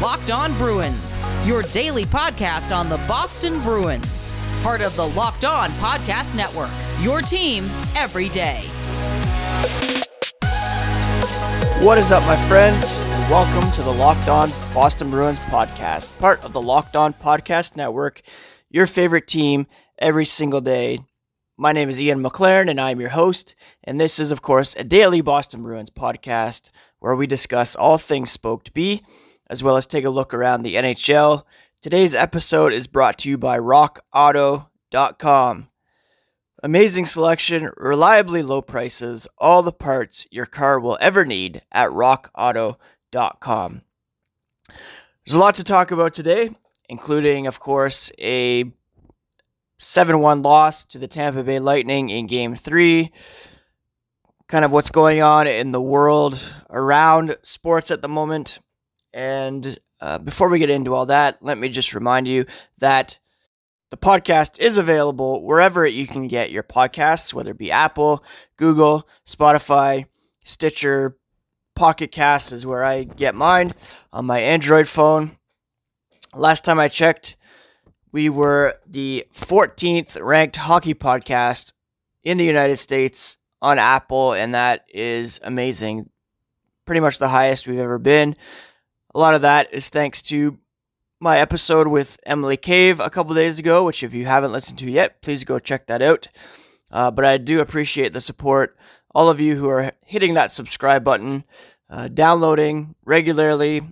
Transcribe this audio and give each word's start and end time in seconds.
Locked 0.00 0.30
On 0.30 0.52
Bruins, 0.54 1.18
your 1.44 1.62
daily 1.62 2.04
podcast 2.04 2.74
on 2.74 2.88
the 2.88 2.96
Boston 3.08 3.60
Bruins. 3.60 4.32
Part 4.62 4.80
of 4.80 4.96
the 4.96 5.06
Locked 5.08 5.44
On 5.44 5.70
Podcast 5.72 6.34
Network, 6.34 6.70
your 7.00 7.20
team 7.20 7.64
every 7.94 8.28
day. 8.30 8.62
What 11.84 11.98
is 11.98 12.10
up, 12.10 12.22
my 12.24 12.36
friends? 12.48 13.00
And 13.00 13.30
welcome 13.30 13.70
to 13.72 13.82
the 13.82 13.92
Locked 13.92 14.28
On 14.28 14.50
Boston 14.72 15.10
Bruins 15.10 15.38
podcast, 15.40 16.16
part 16.18 16.42
of 16.44 16.52
the 16.52 16.62
Locked 16.62 16.96
On 16.96 17.12
Podcast 17.12 17.76
Network, 17.76 18.22
your 18.70 18.86
favorite 18.86 19.28
team 19.28 19.66
every 19.98 20.24
single 20.24 20.60
day. 20.60 21.00
My 21.58 21.72
name 21.72 21.88
is 21.90 22.00
Ian 22.00 22.22
McLaren, 22.22 22.70
and 22.70 22.80
I'm 22.80 22.98
your 22.98 23.10
host. 23.10 23.54
And 23.84 24.00
this 24.00 24.18
is, 24.18 24.30
of 24.30 24.42
course, 24.42 24.74
a 24.76 24.84
daily 24.84 25.20
Boston 25.20 25.62
Bruins 25.62 25.90
podcast 25.90 26.70
where 26.98 27.14
we 27.14 27.26
discuss 27.26 27.76
all 27.76 27.98
things 27.98 28.30
Spoked 28.30 28.72
B, 28.72 29.02
as 29.52 29.62
well 29.62 29.76
as 29.76 29.86
take 29.86 30.06
a 30.06 30.10
look 30.10 30.32
around 30.32 30.62
the 30.62 30.76
NHL. 30.76 31.44
Today's 31.82 32.14
episode 32.14 32.72
is 32.72 32.86
brought 32.86 33.18
to 33.18 33.28
you 33.28 33.36
by 33.36 33.58
RockAuto.com. 33.58 35.68
Amazing 36.62 37.04
selection, 37.04 37.70
reliably 37.76 38.42
low 38.42 38.62
prices, 38.62 39.28
all 39.36 39.62
the 39.62 39.70
parts 39.70 40.26
your 40.30 40.46
car 40.46 40.80
will 40.80 40.96
ever 41.02 41.26
need 41.26 41.60
at 41.70 41.90
RockAuto.com. 41.90 43.82
There's 45.26 45.36
a 45.36 45.40
lot 45.40 45.56
to 45.56 45.64
talk 45.64 45.90
about 45.90 46.14
today, 46.14 46.48
including, 46.88 47.46
of 47.46 47.60
course, 47.60 48.10
a 48.18 48.72
7 49.78 50.18
1 50.18 50.42
loss 50.42 50.86
to 50.86 50.98
the 50.98 51.08
Tampa 51.08 51.44
Bay 51.44 51.58
Lightning 51.58 52.08
in 52.08 52.26
Game 52.26 52.54
3. 52.54 53.12
Kind 54.48 54.64
of 54.64 54.70
what's 54.70 54.90
going 54.90 55.20
on 55.20 55.46
in 55.46 55.72
the 55.72 55.82
world 55.82 56.54
around 56.70 57.36
sports 57.42 57.90
at 57.90 58.00
the 58.00 58.08
moment. 58.08 58.58
And 59.12 59.78
uh, 60.00 60.18
before 60.18 60.48
we 60.48 60.58
get 60.58 60.70
into 60.70 60.94
all 60.94 61.06
that, 61.06 61.42
let 61.42 61.58
me 61.58 61.68
just 61.68 61.94
remind 61.94 62.26
you 62.26 62.46
that 62.78 63.18
the 63.90 63.96
podcast 63.96 64.58
is 64.58 64.78
available 64.78 65.44
wherever 65.44 65.86
you 65.86 66.06
can 66.06 66.26
get 66.26 66.50
your 66.50 66.62
podcasts, 66.62 67.34
whether 67.34 67.50
it 67.50 67.58
be 67.58 67.70
Apple, 67.70 68.24
Google, 68.56 69.06
Spotify, 69.26 70.06
Stitcher, 70.44 71.16
Pocket 71.74 72.12
Cast 72.12 72.52
is 72.52 72.66
where 72.66 72.84
I 72.84 73.04
get 73.04 73.34
mine 73.34 73.74
on 74.12 74.26
my 74.26 74.40
Android 74.40 74.88
phone. 74.88 75.38
Last 76.34 76.64
time 76.64 76.78
I 76.78 76.88
checked, 76.88 77.36
we 78.12 78.28
were 78.28 78.74
the 78.86 79.26
14th 79.32 80.20
ranked 80.20 80.56
hockey 80.56 80.94
podcast 80.94 81.72
in 82.22 82.36
the 82.36 82.44
United 82.44 82.76
States 82.76 83.38
on 83.60 83.78
Apple, 83.78 84.32
and 84.32 84.54
that 84.54 84.84
is 84.92 85.40
amazing. 85.42 86.10
Pretty 86.84 87.00
much 87.00 87.18
the 87.18 87.28
highest 87.28 87.66
we've 87.66 87.78
ever 87.78 87.98
been. 87.98 88.36
A 89.14 89.18
lot 89.18 89.34
of 89.34 89.42
that 89.42 89.72
is 89.74 89.90
thanks 89.90 90.22
to 90.22 90.58
my 91.20 91.38
episode 91.38 91.86
with 91.86 92.18
Emily 92.24 92.56
Cave 92.56 92.98
a 92.98 93.10
couple 93.10 93.34
days 93.34 93.58
ago, 93.58 93.84
which, 93.84 94.02
if 94.02 94.14
you 94.14 94.24
haven't 94.24 94.52
listened 94.52 94.78
to 94.78 94.90
yet, 94.90 95.20
please 95.20 95.44
go 95.44 95.58
check 95.58 95.86
that 95.86 96.00
out. 96.00 96.28
Uh, 96.90 97.10
but 97.10 97.26
I 97.26 97.36
do 97.36 97.60
appreciate 97.60 98.14
the 98.14 98.22
support. 98.22 98.74
All 99.14 99.28
of 99.28 99.38
you 99.38 99.54
who 99.54 99.68
are 99.68 99.92
hitting 100.06 100.32
that 100.34 100.50
subscribe 100.50 101.04
button, 101.04 101.44
uh, 101.90 102.08
downloading 102.08 102.94
regularly, 103.04 103.82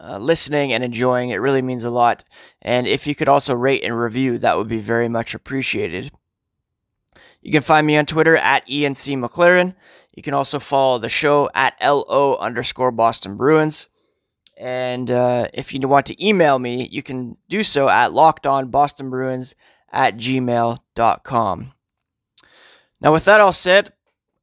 uh, 0.00 0.18
listening 0.18 0.72
and 0.72 0.82
enjoying. 0.82 1.30
It 1.30 1.36
really 1.36 1.62
means 1.62 1.84
a 1.84 1.90
lot. 1.90 2.24
And 2.60 2.88
if 2.88 3.06
you 3.06 3.14
could 3.14 3.28
also 3.28 3.54
rate 3.54 3.84
and 3.84 3.96
review, 3.96 4.38
that 4.38 4.56
would 4.56 4.68
be 4.68 4.80
very 4.80 5.08
much 5.08 5.34
appreciated. 5.34 6.10
You 7.42 7.52
can 7.52 7.62
find 7.62 7.86
me 7.86 7.96
on 7.96 8.06
Twitter 8.06 8.36
at 8.36 8.68
Ian 8.68 8.96
C. 8.96 9.14
McLaren. 9.14 9.76
You 10.16 10.22
can 10.24 10.34
also 10.34 10.58
follow 10.58 10.98
the 10.98 11.08
show 11.08 11.48
at 11.54 11.76
LO 11.80 12.36
underscore 12.38 12.90
Boston 12.90 13.36
Bruins. 13.36 13.88
And 14.56 15.10
uh, 15.10 15.48
if 15.52 15.74
you 15.74 15.80
want 15.80 16.06
to 16.06 16.26
email 16.26 16.58
me, 16.58 16.88
you 16.90 17.02
can 17.02 17.36
do 17.48 17.62
so 17.62 17.88
at 17.88 18.12
lockedonbostonbruins 18.12 19.54
at 19.92 20.16
gmail.com. 20.16 21.72
Now, 23.00 23.12
with 23.12 23.24
that 23.24 23.40
all 23.40 23.52
said, 23.52 23.92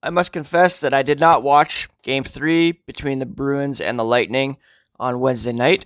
I 0.04 0.10
must 0.10 0.34
confess 0.34 0.80
that 0.82 0.94
I 0.94 1.04
did 1.04 1.20
not 1.20 1.44
watch 1.44 1.88
Game 2.02 2.24
3 2.24 2.72
between 2.86 3.20
the 3.20 3.26
Bruins 3.26 3.80
and 3.80 3.98
the 3.98 4.04
Lightning 4.04 4.58
on 5.00 5.20
Wednesday 5.20 5.54
night. 5.54 5.86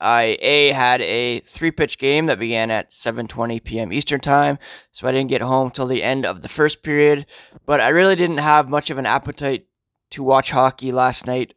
I 0.00 0.36
a 0.40 0.72
had 0.72 1.00
a 1.00 1.38
three 1.40 1.70
pitch 1.70 1.96
game 1.96 2.26
that 2.26 2.40
began 2.40 2.72
at 2.72 2.90
7:20 2.90 3.62
p.m. 3.62 3.92
Eastern 3.92 4.20
time, 4.20 4.58
so 4.90 5.06
I 5.06 5.12
didn't 5.12 5.30
get 5.30 5.42
home 5.42 5.70
till 5.70 5.86
the 5.86 6.02
end 6.02 6.26
of 6.26 6.40
the 6.40 6.48
first 6.48 6.82
period. 6.82 7.26
But 7.66 7.80
I 7.80 7.88
really 7.90 8.16
didn't 8.16 8.38
have 8.38 8.68
much 8.68 8.90
of 8.90 8.98
an 8.98 9.06
appetite 9.06 9.66
to 10.10 10.24
watch 10.24 10.50
hockey 10.50 10.90
last 10.90 11.26
night 11.28 11.54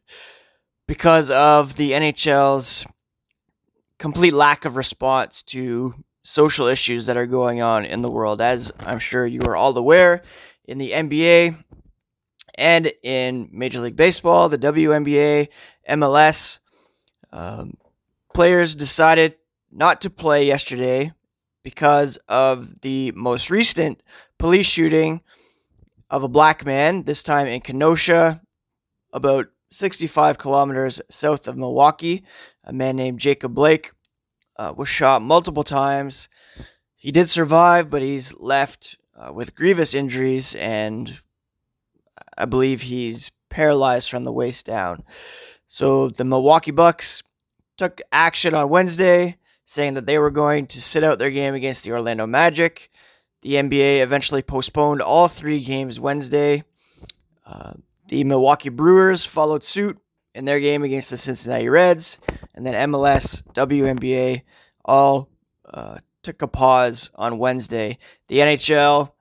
because 0.88 1.30
of 1.30 1.76
the 1.76 1.92
NHL's 1.92 2.86
complete 3.98 4.34
lack 4.34 4.66
of 4.66 4.76
response 4.76 5.42
to 5.44 5.94
social 6.24 6.68
issues 6.68 7.06
that 7.06 7.18
are 7.18 7.28
going 7.28 7.62
on 7.62 7.86
in 7.86 8.02
the 8.02 8.12
world. 8.12 8.42
As 8.42 8.72
I'm 8.80 9.00
sure 9.00 9.26
you 9.26 9.42
are 9.42 9.56
all 9.56 9.78
aware, 9.78 10.22
in 10.68 10.78
the 10.78 10.92
NBA 10.92 11.64
and 12.56 12.92
in 13.04 13.50
Major 13.52 13.80
League 13.80 13.96
Baseball, 13.96 14.50
the 14.50 14.58
WNBA, 14.58 15.50
MLS. 15.90 16.60
Um, 17.32 17.76
players 18.34 18.76
decided 18.76 19.36
not 19.72 20.02
to 20.02 20.10
play 20.10 20.46
yesterday 20.46 21.12
because 21.64 22.18
of 22.28 22.82
the 22.82 23.12
most 23.12 23.50
recent 23.50 24.02
police 24.38 24.68
shooting 24.68 25.22
of 26.10 26.24
a 26.24 26.30
black 26.30 26.66
man, 26.66 27.04
this 27.04 27.24
time 27.24 27.48
in 27.48 27.60
Kenosha, 27.62 28.42
about 29.12 29.48
65 29.72 30.38
kilometers 30.38 31.02
south 31.10 31.48
of 31.48 31.58
Milwaukee. 31.58 32.24
A 32.64 32.74
man 32.74 32.96
named 32.96 33.20
Jacob 33.20 33.54
Blake 33.54 33.92
uh, 34.58 34.74
was 34.76 34.88
shot 34.88 35.22
multiple 35.22 35.64
times. 35.64 36.30
He 36.96 37.12
did 37.12 37.30
survive, 37.30 37.90
but 37.90 38.02
he's 38.02 38.34
left 38.40 38.98
uh, 39.16 39.32
with 39.32 39.56
grievous 39.56 39.94
injuries, 39.94 40.56
and 40.56 41.20
I 42.38 42.46
believe 42.46 42.82
he's 42.82 43.32
paralyzed 43.50 44.10
from 44.10 44.24
the 44.24 44.34
waist 44.34 44.66
down. 44.66 45.04
So 45.68 46.10
the 46.10 46.26
Milwaukee 46.26 46.72
Bucks 46.72 47.22
took 47.78 48.02
action 48.12 48.54
on 48.54 48.70
Wednesday, 48.70 49.38
saying 49.66 49.96
that 49.96 50.06
they 50.06 50.18
were 50.18 50.32
going 50.32 50.68
to 50.68 50.82
sit 50.82 51.04
out 51.04 51.20
their 51.20 51.32
game 51.32 51.54
against 51.54 51.84
the 51.84 51.92
Orlando 51.92 52.26
Magic. 52.26 52.90
The 53.42 53.54
NBA 53.54 54.02
eventually 54.02 54.42
postponed 54.42 55.02
all 55.02 55.28
three 55.28 55.62
games 55.64 56.00
Wednesday. 56.00 56.64
Uh, 57.46 57.74
the 58.08 58.24
Milwaukee 58.24 58.70
Brewers 58.70 59.26
followed 59.26 59.64
suit 59.64 59.98
in 60.34 60.46
their 60.46 60.60
game 60.60 60.84
against 60.84 61.10
the 61.10 61.18
Cincinnati 61.18 61.70
Reds, 61.70 62.20
and 62.54 62.66
then 62.66 62.90
MLS, 62.90 63.44
WNBA 63.54 64.42
all 64.84 65.30
uh, 65.66 65.98
took 66.24 66.42
a 66.42 66.48
pause 66.48 67.10
on 67.16 67.38
Wednesday. 67.38 67.98
The 68.28 68.40
NHL, 68.40 69.12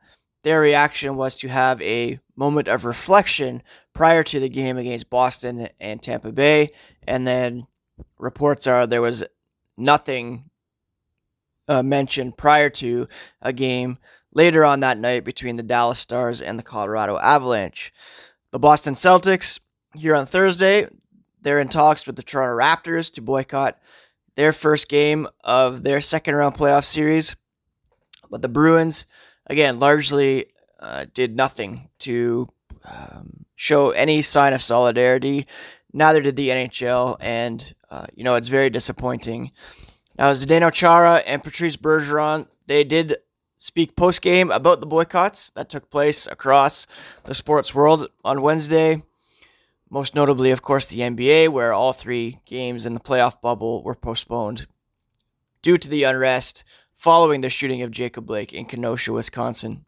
their 0.43 0.61
reaction 0.61 1.17
was 1.17 1.35
to 1.37 1.49
have 1.49 1.81
a 1.83 2.19
moment 2.37 2.69
of 2.69 2.85
reflection 2.85 3.63
prior 3.93 4.23
to 4.25 4.41
the 4.41 4.49
game 4.49 4.77
against 4.77 5.09
Boston 5.09 5.69
and 5.79 6.03
Tampa 6.03 6.33
Bay, 6.33 6.73
and 7.07 7.27
then 7.27 7.67
reports 8.19 8.67
are 8.67 8.87
there 8.87 9.03
was 9.03 9.25
nothing 9.77 10.51
uh, 11.69 11.83
mentioned 11.83 12.37
prior 12.37 12.69
to 12.69 13.09
a 13.41 13.53
game 13.53 13.99
later 14.33 14.65
on 14.65 14.81
that 14.81 14.99
night 14.99 15.25
between 15.25 15.57
the 15.57 15.63
Dallas 15.63 15.99
Stars 15.99 16.41
and 16.41 16.59
the 16.59 16.63
Colorado 16.63 17.19
Avalanche. 17.19 17.93
The 18.55 18.61
Boston 18.61 18.95
Celtics 18.95 19.59
here 19.97 20.15
on 20.15 20.27
Thursday, 20.27 20.87
they're 21.43 21.59
in 21.59 21.67
talks 21.67 22.07
with 22.07 22.15
the 22.15 22.23
Toronto 22.23 22.57
Raptors 22.57 23.13
to 23.15 23.21
boycott 23.21 23.81
their 24.37 24.53
first 24.53 24.89
game 24.89 25.27
of 25.43 25.83
their 25.83 26.01
second 26.01 26.37
round 26.37 26.55
playoff 26.55 26.85
series. 26.85 27.35
But 28.31 28.43
the 28.43 28.49
Bruins, 28.49 29.07
again, 29.49 29.81
largely 29.81 30.53
uh, 30.79 31.07
did 31.13 31.35
nothing 31.35 31.89
to 31.99 32.49
um, 32.89 33.45
show 33.57 33.91
any 33.91 34.23
sign 34.23 34.53
of 34.53 34.63
solidarity. 34.63 35.49
Neither 35.93 36.21
did 36.21 36.37
the 36.37 36.51
NHL, 36.51 37.17
and 37.19 37.75
uh, 37.91 38.07
you 38.15 38.23
know 38.23 38.37
it's 38.37 38.47
very 38.47 38.71
disappointing. 38.71 39.51
Now, 40.17 40.33
Zdeno 40.33 40.73
Chara 40.73 41.17
and 41.27 41.43
Patrice 41.43 41.77
Bergeron, 41.77 42.47
they 42.69 42.85
did 42.85 43.17
speak 43.65 43.97
post 43.97 44.21
game 44.21 44.51
about 44.51 44.81
the 44.81 44.87
boycotts 44.87 45.49
that 45.55 45.71
took 45.71 45.89
place 45.89 46.27
across 46.27 46.87
the 47.25 47.35
sports 47.35 47.75
world 47.75 48.11
on 48.23 48.43
Wednesday. 48.43 49.03
Most 49.89 50.15
notably, 50.15 50.51
of 50.51 50.61
course, 50.61 50.85
the 50.85 51.01
NBA, 51.01 51.49
where 51.49 51.73
all 51.73 51.95
three 51.95 52.41
games 52.45 52.85
in 52.85 52.93
the 52.93 53.01
playoff 53.01 53.41
bubble 53.41 53.83
were 53.83 53.95
postponed 53.95 54.67
due 55.63 55.79
to 55.79 55.89
the 55.89 56.03
unrest 56.03 56.63
following 56.95 57.41
the 57.41 57.49
shooting 57.49 57.81
of 57.81 57.91
Jacob 57.91 58.27
Blake 58.27 58.53
in 58.53 58.67
Kenosha, 58.67 59.15
Wisconsin. 59.15 59.87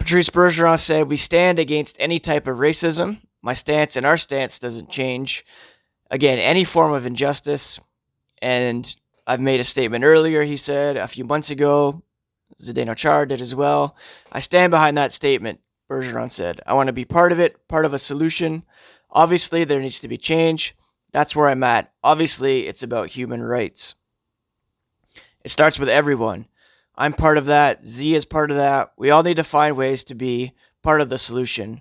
Patrice 0.00 0.30
Bergeron 0.30 0.80
said, 0.80 1.08
We 1.08 1.16
stand 1.16 1.60
against 1.60 1.96
any 2.00 2.18
type 2.18 2.48
of 2.48 2.58
racism. 2.58 3.20
My 3.40 3.54
stance 3.54 3.94
and 3.94 4.04
our 4.04 4.16
stance 4.16 4.58
doesn't 4.58 4.90
change. 4.90 5.44
Again, 6.10 6.40
any 6.40 6.64
form 6.64 6.92
of 6.92 7.06
injustice. 7.06 7.78
And 8.42 8.96
I've 9.28 9.40
made 9.40 9.60
a 9.60 9.64
statement 9.64 10.04
earlier, 10.04 10.42
he 10.42 10.56
said, 10.56 10.96
a 10.96 11.06
few 11.06 11.24
months 11.24 11.50
ago. 11.50 12.02
Zdeno 12.60 12.96
Chara 12.96 13.26
did 13.26 13.40
as 13.40 13.54
well. 13.54 13.96
I 14.32 14.40
stand 14.40 14.70
behind 14.70 14.96
that 14.96 15.12
statement, 15.12 15.60
Bergeron 15.88 16.32
said. 16.32 16.60
I 16.66 16.74
want 16.74 16.88
to 16.88 16.92
be 16.92 17.04
part 17.04 17.32
of 17.32 17.40
it, 17.40 17.66
part 17.68 17.84
of 17.84 17.94
a 17.94 17.98
solution. 17.98 18.64
Obviously, 19.10 19.64
there 19.64 19.80
needs 19.80 20.00
to 20.00 20.08
be 20.08 20.18
change. 20.18 20.76
That's 21.12 21.34
where 21.34 21.48
I'm 21.48 21.62
at. 21.62 21.92
Obviously, 22.04 22.66
it's 22.66 22.82
about 22.82 23.10
human 23.10 23.42
rights. 23.42 23.94
It 25.44 25.50
starts 25.50 25.78
with 25.78 25.88
everyone. 25.88 26.46
I'm 26.96 27.12
part 27.12 27.38
of 27.38 27.46
that. 27.46 27.86
Z 27.86 28.14
is 28.14 28.24
part 28.24 28.50
of 28.50 28.56
that. 28.56 28.92
We 28.96 29.10
all 29.10 29.22
need 29.22 29.36
to 29.36 29.44
find 29.44 29.76
ways 29.76 30.04
to 30.04 30.14
be 30.14 30.52
part 30.82 31.00
of 31.00 31.08
the 31.08 31.18
solution. 31.18 31.80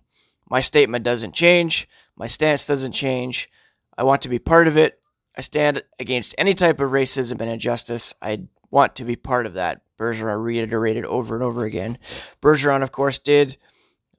My 0.50 0.62
statement 0.62 1.04
doesn't 1.04 1.34
change. 1.34 1.90
My 2.16 2.28
stance 2.28 2.66
doesn't 2.66 2.94
change. 2.94 3.50
I 3.98 4.04
want 4.04 4.22
to 4.22 4.30
be 4.30 4.40
part 4.40 4.68
of 4.68 4.78
it. 4.78 5.00
I 5.36 5.42
stand 5.42 5.84
against 6.00 6.36
any 6.38 6.54
type 6.54 6.80
of 6.80 6.92
racism 6.92 7.42
and 7.42 7.50
injustice. 7.50 8.14
I 8.22 8.44
want 8.72 8.96
to 8.96 9.06
be 9.06 9.16
part 9.16 9.46
of 9.46 9.56
that. 9.56 9.82
Bergeron 9.98 10.44
reiterated 10.44 11.06
over 11.06 11.36
and 11.36 11.44
over 11.44 11.66
again. 11.66 11.98
Bergeron, 12.42 12.84
of 12.84 12.92
course, 12.92 13.18
did 13.18 13.58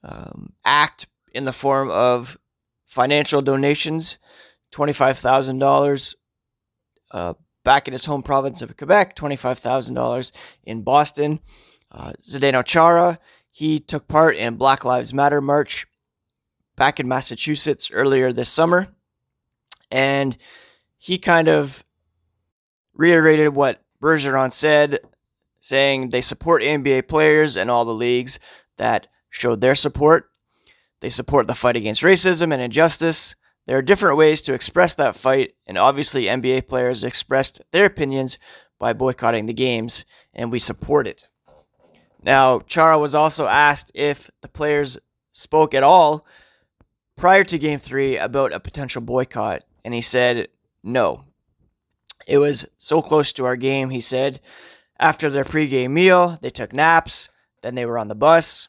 um, 0.03 0.53
act 0.65 1.07
in 1.33 1.45
the 1.45 1.53
form 1.53 1.91
of 1.91 2.39
financial 2.85 3.43
donations 3.43 4.19
$25,000 4.73 6.15
uh, 7.11 7.35
back 7.65 7.89
in 7.89 7.93
his 7.93 8.05
home 8.05 8.23
province 8.23 8.63
of 8.63 8.77
Quebec, 8.77 9.17
$25,000 9.17 10.33
in 10.65 10.83
Boston. 10.83 11.41
Uh, 11.91 12.13
Zdeno 12.23 12.65
Chara, 12.65 13.19
he 13.51 13.81
took 13.81 14.09
part 14.09 14.37
in 14.37 14.57
Black 14.57 14.85
Lives 14.85 15.15
Matter 15.15 15.41
March 15.41 15.87
back 16.77 17.01
in 17.01 17.09
Massachusetts 17.09 17.91
earlier 17.91 18.33
this 18.33 18.49
summer. 18.49 18.89
And 19.91 20.37
he 20.99 21.19
kind 21.19 21.49
of 21.49 21.85
reiterated 22.95 23.55
what 23.55 23.83
Bergeron 24.03 24.53
said, 24.53 25.01
saying 25.60 26.10
they 26.10 26.20
support 26.20 26.62
NBA 26.62 27.08
players 27.08 27.56
and 27.56 27.70
all 27.70 27.84
the 27.84 27.93
leagues 27.93 28.38
that 28.76 29.06
showed 29.31 29.60
their 29.60 29.75
support. 29.75 30.31
They 31.00 31.10
support 31.10 31.46
the 31.46 31.55
fight 31.55 31.76
against 31.76 32.02
racism 32.02 32.52
and 32.52 32.62
injustice. 32.62 33.34
There 33.66 33.76
are 33.76 33.82
different 33.82 34.16
ways 34.16 34.40
to 34.43 34.55
express 34.55 34.94
that 34.94 35.14
fight, 35.14 35.55
and 35.66 35.76
obviously, 35.76 36.25
NBA 36.25 36.69
players 36.69 37.05
expressed 37.05 37.60
their 37.70 37.84
opinions 37.84 38.38
by 38.78 38.93
boycotting 38.93 39.46
the 39.46 39.52
games, 39.52 40.05
and 40.32 40.50
we 40.50 40.58
support 40.58 41.06
it. 41.06 41.28
Now, 42.22 42.60
Chara 42.60 42.99
was 42.99 43.14
also 43.14 43.46
asked 43.46 43.93
if 43.94 44.31
the 44.40 44.49
players 44.49 44.99
spoke 45.32 45.75
at 45.75 45.82
all 45.82 46.26
prior 47.16 47.44
to 47.44 47.58
game 47.58 47.78
three 47.78 48.16
about 48.16 48.52
a 48.52 48.60
potential 48.60 49.02
boycott, 49.02 49.64
and 49.84 49.93
he 49.93 50.00
said 50.00 50.49
no. 50.82 51.25
It 52.26 52.38
was 52.38 52.66
so 52.78 53.02
close 53.02 53.32
to 53.34 53.46
our 53.46 53.56
game, 53.56 53.90
he 53.90 54.00
said. 54.00 54.40
After 55.00 55.31
their 55.31 55.45
pregame 55.45 55.91
meal, 55.93 56.39
they 56.43 56.50
took 56.50 56.73
naps, 56.73 57.31
then 57.62 57.75
they 57.75 57.87
were 57.87 57.99
on 57.99 58.09
the 58.09 58.15
bus. 58.15 58.69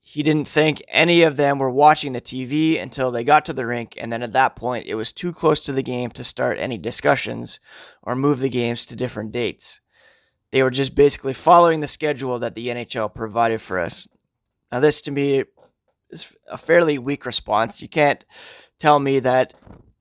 He 0.00 0.24
didn't 0.24 0.48
think 0.48 0.82
any 0.88 1.22
of 1.22 1.36
them 1.36 1.60
were 1.60 1.70
watching 1.70 2.12
the 2.12 2.20
TV 2.20 2.82
until 2.82 3.12
they 3.12 3.22
got 3.22 3.44
to 3.44 3.52
the 3.52 3.64
rink, 3.64 3.94
and 3.96 4.12
then 4.12 4.24
at 4.24 4.32
that 4.32 4.56
point, 4.56 4.86
it 4.86 4.96
was 4.96 5.12
too 5.12 5.32
close 5.32 5.60
to 5.64 5.72
the 5.72 5.84
game 5.84 6.10
to 6.10 6.24
start 6.24 6.58
any 6.58 6.78
discussions 6.78 7.60
or 8.02 8.16
move 8.16 8.40
the 8.40 8.48
games 8.48 8.84
to 8.86 8.96
different 8.96 9.30
dates. 9.30 9.80
They 10.50 10.64
were 10.64 10.70
just 10.70 10.96
basically 10.96 11.32
following 11.32 11.78
the 11.78 11.86
schedule 11.86 12.40
that 12.40 12.56
the 12.56 12.68
NHL 12.68 13.14
provided 13.14 13.60
for 13.60 13.78
us. 13.78 14.08
Now, 14.72 14.80
this 14.80 15.00
to 15.02 15.12
me 15.12 15.44
is 16.10 16.34
a 16.48 16.58
fairly 16.58 16.98
weak 16.98 17.24
response. 17.24 17.80
You 17.80 17.88
can't 17.88 18.24
tell 18.80 18.98
me 18.98 19.20
that 19.20 19.54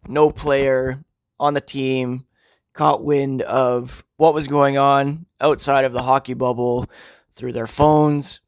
no 0.08 0.32
player 0.32 1.04
on 1.40 1.54
the 1.54 1.62
team 1.62 2.26
caught 2.80 3.04
wind 3.04 3.42
of 3.42 4.06
what 4.16 4.34
was 4.34 4.48
going 4.48 4.78
on 4.78 5.26
outside 5.42 5.84
of 5.84 5.92
the 5.92 6.02
hockey 6.02 6.34
bubble 6.34 6.90
through 7.36 7.52
their 7.52 7.68
phones, 7.68 8.40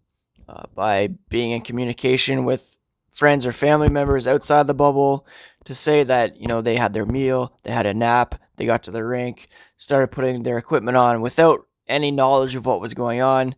uh, 0.48 0.64
by 0.74 1.08
being 1.28 1.52
in 1.52 1.60
communication 1.60 2.46
with 2.46 2.78
friends 3.12 3.46
or 3.46 3.52
family 3.52 3.90
members 3.90 4.28
outside 4.28 4.68
the 4.68 4.74
bubble 4.74 5.28
to 5.66 5.76
say 5.76 6.04
that 6.04 6.38
you 6.38 6.48
know 6.48 6.62
they 6.62 6.78
had 6.78 6.94
their 6.94 7.06
meal, 7.06 7.60
they 7.64 7.74
had 7.74 7.86
a 7.86 7.94
nap, 7.94 8.36
they 8.56 8.66
got 8.66 8.84
to 8.84 8.92
the 8.92 9.04
rink, 9.04 9.50
started 9.76 10.08
putting 10.08 10.44
their 10.44 10.58
equipment 10.58 10.96
on 10.96 11.20
without 11.20 11.68
any 11.90 12.10
knowledge 12.10 12.56
of 12.56 12.66
what 12.66 12.80
was 12.80 12.94
going 12.94 13.20
on. 13.20 13.54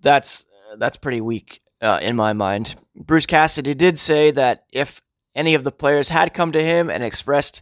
That's 0.00 0.46
that's 0.78 0.96
pretty 0.96 1.20
weak 1.20 1.60
uh, 1.82 1.98
in 2.00 2.16
my 2.16 2.32
mind. 2.32 2.76
Bruce 2.96 3.26
Cassidy 3.26 3.74
did 3.74 3.98
say 3.98 4.30
that 4.30 4.64
if 4.72 5.02
any 5.34 5.54
of 5.54 5.64
the 5.64 5.72
players 5.72 6.08
had 6.08 6.32
come 6.32 6.52
to 6.52 6.64
him 6.64 6.88
and 6.88 7.04
expressed 7.04 7.60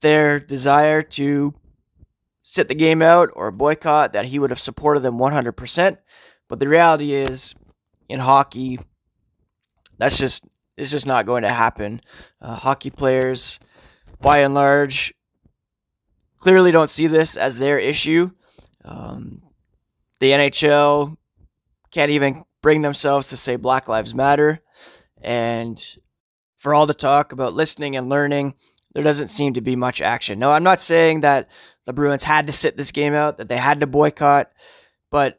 their 0.00 0.40
desire 0.40 1.02
to 1.02 1.54
sit 2.42 2.68
the 2.68 2.74
game 2.74 3.02
out 3.02 3.30
or 3.34 3.50
boycott, 3.50 4.12
that 4.12 4.26
he 4.26 4.38
would 4.38 4.50
have 4.50 4.60
supported 4.60 5.00
them 5.00 5.18
100%. 5.18 5.98
But 6.48 6.60
the 6.60 6.68
reality 6.68 7.12
is, 7.12 7.54
in 8.08 8.20
hockey, 8.20 8.78
that's 9.98 10.18
just 10.18 10.44
it's 10.76 10.90
just 10.90 11.06
not 11.06 11.26
going 11.26 11.42
to 11.42 11.48
happen. 11.48 12.00
Uh, 12.40 12.54
hockey 12.54 12.90
players, 12.90 13.58
by 14.20 14.38
and 14.38 14.54
large, 14.54 15.14
clearly 16.38 16.70
don't 16.70 16.90
see 16.90 17.06
this 17.06 17.36
as 17.36 17.58
their 17.58 17.78
issue. 17.78 18.30
Um, 18.84 19.42
the 20.20 20.30
NHL 20.30 21.16
can't 21.90 22.10
even 22.10 22.44
bring 22.62 22.82
themselves 22.82 23.28
to 23.28 23.36
say 23.36 23.56
Black 23.56 23.88
Lives 23.88 24.14
Matter. 24.14 24.60
And 25.22 25.82
for 26.58 26.74
all 26.74 26.86
the 26.86 26.94
talk 26.94 27.32
about 27.32 27.54
listening 27.54 27.96
and 27.96 28.08
learning, 28.08 28.54
there 28.96 29.04
doesn't 29.04 29.28
seem 29.28 29.52
to 29.52 29.60
be 29.60 29.76
much 29.76 30.00
action. 30.00 30.38
No, 30.38 30.50
I'm 30.50 30.62
not 30.62 30.80
saying 30.80 31.20
that 31.20 31.50
the 31.84 31.92
Bruins 31.92 32.24
had 32.24 32.46
to 32.46 32.52
sit 32.54 32.78
this 32.78 32.92
game 32.92 33.12
out, 33.12 33.36
that 33.36 33.46
they 33.46 33.58
had 33.58 33.80
to 33.80 33.86
boycott, 33.86 34.50
but 35.10 35.38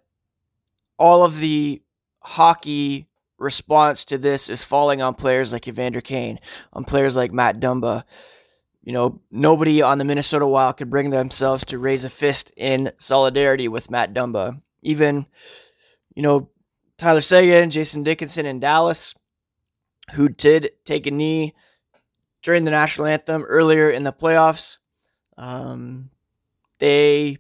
all 1.00 1.24
of 1.24 1.40
the 1.40 1.82
hockey 2.20 3.08
response 3.40 4.06
to 4.06 4.20
this 4.20 4.52
is 4.52 4.64
falling 4.64 5.02
on 5.02 5.16
players 5.16 5.52
like 5.52 5.68
Evander 5.68 6.02
Kane, 6.02 6.40
on 6.72 6.84
players 6.84 7.16
like 7.16 7.32
Matt 7.32 7.60
Dumba. 7.60 8.04
You 8.84 8.94
know, 8.94 9.22
nobody 9.32 9.82
on 9.82 9.98
the 9.98 10.06
Minnesota 10.06 10.46
Wild 10.46 10.78
could 10.78 10.92
bring 10.92 11.10
themselves 11.10 11.66
to 11.66 11.80
raise 11.80 12.04
a 12.04 12.12
fist 12.12 12.54
in 12.56 12.92
solidarity 13.00 13.68
with 13.68 13.90
Matt 13.90 14.14
Dumba. 14.14 14.62
Even, 14.84 15.26
you 16.14 16.22
know, 16.22 16.52
Tyler 17.00 17.22
Seguin, 17.22 17.72
Jason 17.72 18.04
Dickinson 18.04 18.46
in 18.46 18.60
Dallas, 18.60 19.16
who 20.14 20.30
did 20.30 20.74
take 20.86 21.08
a 21.08 21.12
knee 21.12 21.56
during 22.48 22.64
the 22.64 22.72
national 22.72 23.08
anthem 23.08 23.44
earlier 23.44 23.92
in 23.92 24.04
the 24.04 24.14
playoffs. 24.14 24.78
Um, 25.38 26.12
they 26.80 27.40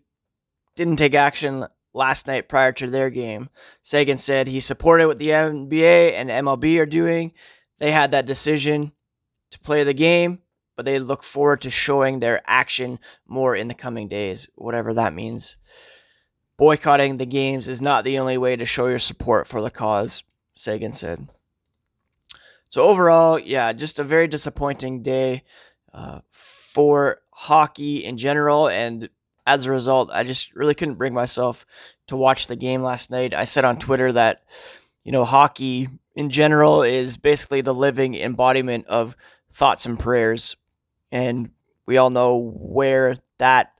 didn't 0.75 0.97
take 0.97 1.15
action 1.15 1.65
last 1.93 2.27
night 2.27 2.49
prior 2.49 2.73
to 2.73 2.87
their 2.87 3.09
game. 3.09 3.47
Seguin 3.81 4.17
said 4.17 4.47
he 4.47 4.59
supported 4.59 5.07
what 5.07 5.17
the 5.17 5.29
NBA 5.29 6.11
and 6.11 6.29
MLB 6.29 6.77
are 6.79 6.85
doing. 6.85 7.31
They 7.77 7.93
had 7.93 8.11
that 8.11 8.25
decision 8.25 8.91
to 9.51 9.59
play 9.59 9.85
the 9.85 9.93
game, 9.93 10.39
but 10.75 10.83
they 10.83 10.99
look 10.99 11.23
forward 11.23 11.61
to 11.61 11.69
showing 11.69 12.19
their 12.19 12.41
action 12.45 12.99
more 13.25 13.55
in 13.55 13.69
the 13.69 13.73
coming 13.73 14.09
days, 14.09 14.49
whatever 14.55 14.93
that 14.93 15.13
means. 15.13 15.55
Boycotting 16.57 17.15
the 17.15 17.25
games 17.25 17.69
is 17.69 17.81
not 17.81 18.03
the 18.03 18.19
only 18.19 18.37
way 18.37 18.57
to 18.57 18.65
show 18.65 18.87
your 18.87 18.99
support 18.99 19.47
for 19.47 19.61
the 19.61 19.71
cause, 19.71 20.23
Seguin 20.53 20.91
said. 20.91 21.29
So, 22.69 22.83
overall, 22.83 23.39
yeah, 23.39 23.73
just 23.73 23.99
a 23.99 24.03
very 24.03 24.27
disappointing 24.27 25.03
day 25.03 25.43
uh, 25.93 26.21
for 26.31 27.21
hockey 27.31 28.03
in 28.03 28.17
general 28.17 28.67
and 28.67 29.09
as 29.47 29.65
a 29.65 29.71
result, 29.71 30.09
I 30.11 30.25
just 30.25 30.53
really 30.53 30.75
couldn't 30.75 30.95
bring 30.95 31.13
myself 31.13 31.65
to 32.07 32.17
watch 32.17 32.47
the 32.47 32.57
game 32.57 32.83
last 32.83 33.09
night. 33.09 33.33
I 33.33 33.45
said 33.45 33.63
on 33.63 33.79
Twitter 33.79 34.11
that, 34.11 34.41
you 35.05 35.13
know, 35.13 35.23
hockey 35.23 35.87
in 36.15 36.29
general 36.29 36.83
is 36.83 37.15
basically 37.15 37.61
the 37.61 37.73
living 37.73 38.13
embodiment 38.13 38.85
of 38.87 39.15
thoughts 39.51 39.85
and 39.85 39.97
prayers. 39.97 40.57
And 41.13 41.51
we 41.85 41.95
all 41.95 42.09
know 42.09 42.53
where 42.55 43.17
that 43.37 43.71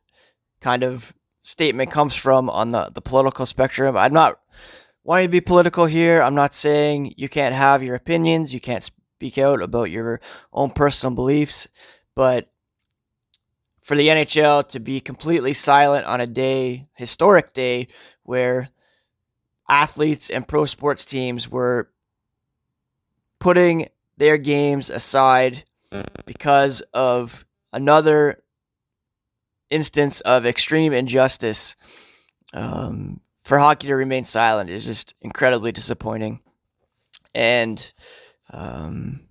kind 0.62 0.84
of 0.84 1.14
statement 1.42 1.92
comes 1.92 2.16
from 2.16 2.50
on 2.50 2.70
the, 2.70 2.90
the 2.94 3.02
political 3.02 3.46
spectrum. 3.46 3.98
I'm 3.98 4.14
not 4.14 4.40
wanting 5.08 5.30
to 5.30 5.32
be 5.32 5.40
political 5.40 5.86
here. 5.86 6.22
I'm 6.22 6.36
not 6.36 6.54
saying 6.54 7.14
you 7.16 7.30
can't 7.30 7.56
have 7.56 7.82
your 7.82 7.96
opinions, 7.96 8.54
you 8.54 8.60
can't 8.60 8.84
speak 8.84 9.38
out 9.38 9.62
about 9.62 9.90
your 9.90 10.20
own 10.52 10.70
personal 10.70 11.16
beliefs, 11.16 11.70
but 12.14 12.52
for 13.82 13.96
the 13.96 14.10
NHL 14.10 14.68
to 14.68 14.82
be 14.82 15.00
completely 15.00 15.54
silent 15.54 16.06
on 16.06 16.20
a 16.20 16.28
day, 16.28 16.90
historic 16.94 17.54
day, 17.54 17.88
where 18.24 18.68
athletes 19.70 20.30
and 20.30 20.46
pro 20.46 20.66
sports 20.66 21.06
teams 21.06 21.50
were 21.50 21.90
putting 23.40 23.88
their 24.18 24.38
games 24.38 24.90
aside 24.90 25.64
because 26.26 26.82
of 26.94 27.46
another 27.72 28.44
instance 29.70 30.20
of 30.20 30.46
extreme 30.46 30.92
injustice. 30.92 31.78
Um, 32.54 33.22
for 33.48 33.60
hockey 33.60 33.88
to 33.88 33.96
remain 33.96 34.26
silent 34.26 34.70
is 34.70 34.84
just 34.84 35.16
incredibly 35.22 35.72
disappointing. 35.72 36.42
And 37.34 37.94
um, 38.52 39.22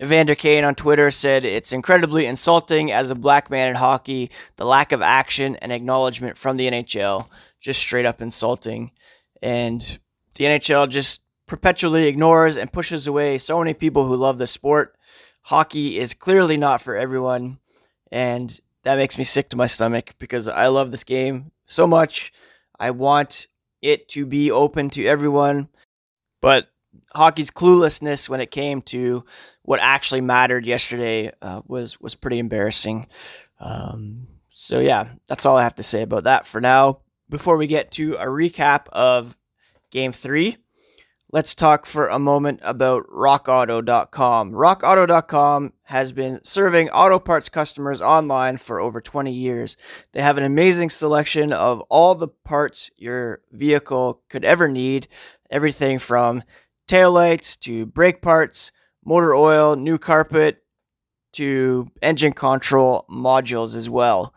Evander 0.00 0.36
Kane 0.36 0.62
on 0.62 0.76
Twitter 0.76 1.10
said, 1.10 1.44
It's 1.44 1.72
incredibly 1.72 2.26
insulting 2.26 2.92
as 2.92 3.10
a 3.10 3.16
black 3.16 3.50
man 3.50 3.70
in 3.70 3.74
hockey, 3.74 4.30
the 4.54 4.64
lack 4.64 4.92
of 4.92 5.02
action 5.02 5.56
and 5.56 5.72
acknowledgement 5.72 6.38
from 6.38 6.56
the 6.56 6.70
NHL. 6.70 7.26
Just 7.60 7.80
straight 7.80 8.06
up 8.06 8.22
insulting. 8.22 8.92
And 9.42 9.80
the 10.36 10.44
NHL 10.44 10.88
just 10.88 11.20
perpetually 11.48 12.06
ignores 12.06 12.56
and 12.56 12.72
pushes 12.72 13.08
away 13.08 13.38
so 13.38 13.58
many 13.58 13.74
people 13.74 14.06
who 14.06 14.14
love 14.14 14.38
the 14.38 14.46
sport. 14.46 14.94
hockey 15.42 15.98
is 15.98 16.14
clearly 16.14 16.56
not 16.56 16.80
for 16.80 16.94
everyone, 16.94 17.58
and 18.12 18.60
that 18.84 18.96
makes 18.96 19.18
me 19.18 19.24
sick 19.24 19.48
to 19.48 19.56
my 19.56 19.66
stomach 19.66 20.14
because 20.20 20.46
I 20.46 20.68
love 20.68 20.92
this 20.92 21.02
game 21.02 21.50
so 21.66 21.84
much. 21.84 22.32
I 22.78 22.90
want 22.90 23.46
it 23.82 24.08
to 24.10 24.26
be 24.26 24.50
open 24.50 24.90
to 24.90 25.06
everyone, 25.06 25.68
but 26.40 26.68
hockey's 27.14 27.50
cluelessness 27.50 28.28
when 28.28 28.40
it 28.40 28.50
came 28.50 28.82
to 28.82 29.24
what 29.62 29.80
actually 29.80 30.20
mattered 30.20 30.66
yesterday 30.66 31.30
uh, 31.42 31.62
was 31.66 32.00
was 32.00 32.14
pretty 32.14 32.38
embarrassing. 32.38 33.06
Um, 33.60 34.28
so 34.50 34.80
yeah, 34.80 35.08
that's 35.28 35.46
all 35.46 35.56
I 35.56 35.62
have 35.62 35.74
to 35.76 35.82
say 35.82 36.02
about 36.02 36.24
that 36.24 36.46
for 36.46 36.60
now. 36.60 37.00
Before 37.28 37.56
we 37.56 37.66
get 37.66 37.90
to 37.92 38.14
a 38.14 38.26
recap 38.26 38.88
of 38.92 39.36
Game 39.90 40.12
Three, 40.12 40.58
let's 41.34 41.56
talk 41.56 41.84
for 41.84 42.06
a 42.06 42.18
moment 42.18 42.60
about 42.62 43.04
rockauto.com. 43.08 44.52
Rockauto.com 44.52 45.72
has 45.82 46.12
been 46.12 46.38
serving 46.44 46.88
auto 46.90 47.18
parts 47.18 47.48
customers 47.48 48.00
online 48.00 48.56
for 48.56 48.78
over 48.78 49.00
20 49.00 49.32
years. 49.32 49.76
They 50.12 50.22
have 50.22 50.38
an 50.38 50.44
amazing 50.44 50.90
selection 50.90 51.52
of 51.52 51.80
all 51.90 52.14
the 52.14 52.28
parts 52.28 52.88
your 52.96 53.40
vehicle 53.50 54.22
could 54.28 54.44
ever 54.44 54.68
need, 54.68 55.08
everything 55.50 55.98
from 55.98 56.44
taillights 56.86 57.58
to 57.62 57.84
brake 57.84 58.22
parts, 58.22 58.70
motor 59.04 59.34
oil, 59.34 59.74
new 59.74 59.98
carpet 59.98 60.62
to 61.32 61.90
engine 62.00 62.32
control 62.32 63.06
modules 63.10 63.74
as 63.74 63.90
well. 63.90 64.32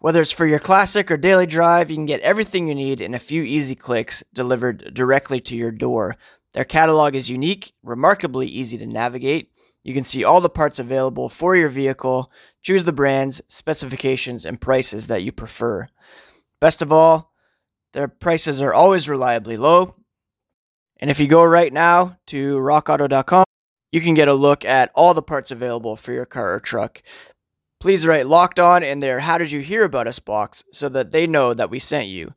Whether 0.00 0.22
it's 0.22 0.32
for 0.32 0.46
your 0.46 0.58
classic 0.58 1.10
or 1.10 1.18
daily 1.18 1.44
drive, 1.44 1.90
you 1.90 1.96
can 1.96 2.06
get 2.06 2.20
everything 2.20 2.66
you 2.66 2.74
need 2.74 3.02
in 3.02 3.12
a 3.12 3.18
few 3.18 3.42
easy 3.42 3.74
clicks 3.74 4.24
delivered 4.32 4.94
directly 4.94 5.40
to 5.42 5.54
your 5.54 5.70
door. 5.70 6.16
Their 6.54 6.64
catalog 6.64 7.14
is 7.14 7.28
unique, 7.28 7.74
remarkably 7.82 8.46
easy 8.46 8.78
to 8.78 8.86
navigate. 8.86 9.52
You 9.82 9.92
can 9.92 10.02
see 10.02 10.24
all 10.24 10.40
the 10.40 10.48
parts 10.48 10.78
available 10.78 11.28
for 11.28 11.54
your 11.54 11.68
vehicle, 11.68 12.32
choose 12.62 12.84
the 12.84 12.94
brands, 12.94 13.42
specifications, 13.48 14.46
and 14.46 14.58
prices 14.58 15.06
that 15.08 15.22
you 15.22 15.32
prefer. 15.32 15.86
Best 16.62 16.80
of 16.80 16.90
all, 16.90 17.34
their 17.92 18.08
prices 18.08 18.62
are 18.62 18.72
always 18.72 19.06
reliably 19.06 19.58
low. 19.58 19.96
And 20.98 21.10
if 21.10 21.20
you 21.20 21.26
go 21.26 21.44
right 21.44 21.72
now 21.72 22.16
to 22.28 22.56
rockauto.com, 22.56 23.44
you 23.92 24.00
can 24.00 24.14
get 24.14 24.28
a 24.28 24.34
look 24.34 24.64
at 24.64 24.90
all 24.94 25.12
the 25.12 25.20
parts 25.20 25.50
available 25.50 25.94
for 25.94 26.12
your 26.12 26.24
car 26.24 26.54
or 26.54 26.60
truck. 26.60 27.02
Please 27.80 28.06
write 28.06 28.26
locked 28.26 28.60
on 28.60 28.82
in 28.82 29.00
their 29.00 29.20
How 29.20 29.38
Did 29.38 29.52
You 29.52 29.60
Hear 29.60 29.84
About 29.84 30.06
Us 30.06 30.18
box 30.18 30.64
so 30.70 30.90
that 30.90 31.12
they 31.12 31.26
know 31.26 31.54
that 31.54 31.70
we 31.70 31.78
sent 31.78 32.08
you. 32.08 32.34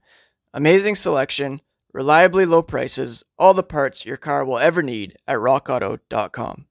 Amazing 0.54 0.96
selection, 0.96 1.60
reliably 1.92 2.46
low 2.46 2.62
prices, 2.62 3.26
all 3.38 3.54
the 3.54 3.62
parts 3.62 4.06
your 4.06 4.16
car 4.16 4.46
will 4.46 4.58
ever 4.58 4.82
need 4.82 5.18
at 5.28 5.36
rockauto.com. 5.36 6.68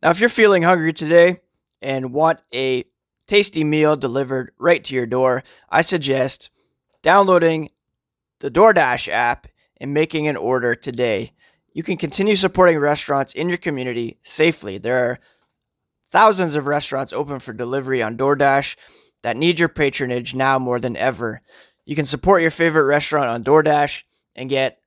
Now, 0.00 0.10
if 0.10 0.20
you're 0.20 0.28
feeling 0.28 0.62
hungry 0.62 0.92
today 0.92 1.40
and 1.82 2.12
want 2.12 2.38
a 2.54 2.84
tasty 3.26 3.64
meal 3.64 3.96
delivered 3.96 4.52
right 4.56 4.84
to 4.84 4.94
your 4.94 5.06
door, 5.06 5.42
I 5.68 5.82
suggest 5.82 6.48
downloading 7.02 7.70
the 8.38 8.52
DoorDash 8.52 9.08
app 9.08 9.48
and 9.78 9.92
making 9.92 10.28
an 10.28 10.36
order 10.36 10.76
today. 10.76 11.32
You 11.72 11.82
can 11.82 11.96
continue 11.96 12.36
supporting 12.36 12.78
restaurants 12.78 13.32
in 13.32 13.48
your 13.48 13.58
community 13.58 14.18
safely. 14.22 14.78
There 14.78 15.10
are 15.10 15.18
Thousands 16.10 16.56
of 16.56 16.66
restaurants 16.66 17.12
open 17.12 17.38
for 17.38 17.52
delivery 17.52 18.02
on 18.02 18.16
DoorDash 18.16 18.76
that 19.22 19.36
need 19.36 19.58
your 19.58 19.68
patronage 19.68 20.34
now 20.34 20.58
more 20.58 20.80
than 20.80 20.96
ever. 20.96 21.40
You 21.84 21.94
can 21.94 22.06
support 22.06 22.42
your 22.42 22.50
favorite 22.50 22.84
restaurant 22.84 23.28
on 23.28 23.44
DoorDash 23.44 24.04
and 24.34 24.50
get 24.50 24.78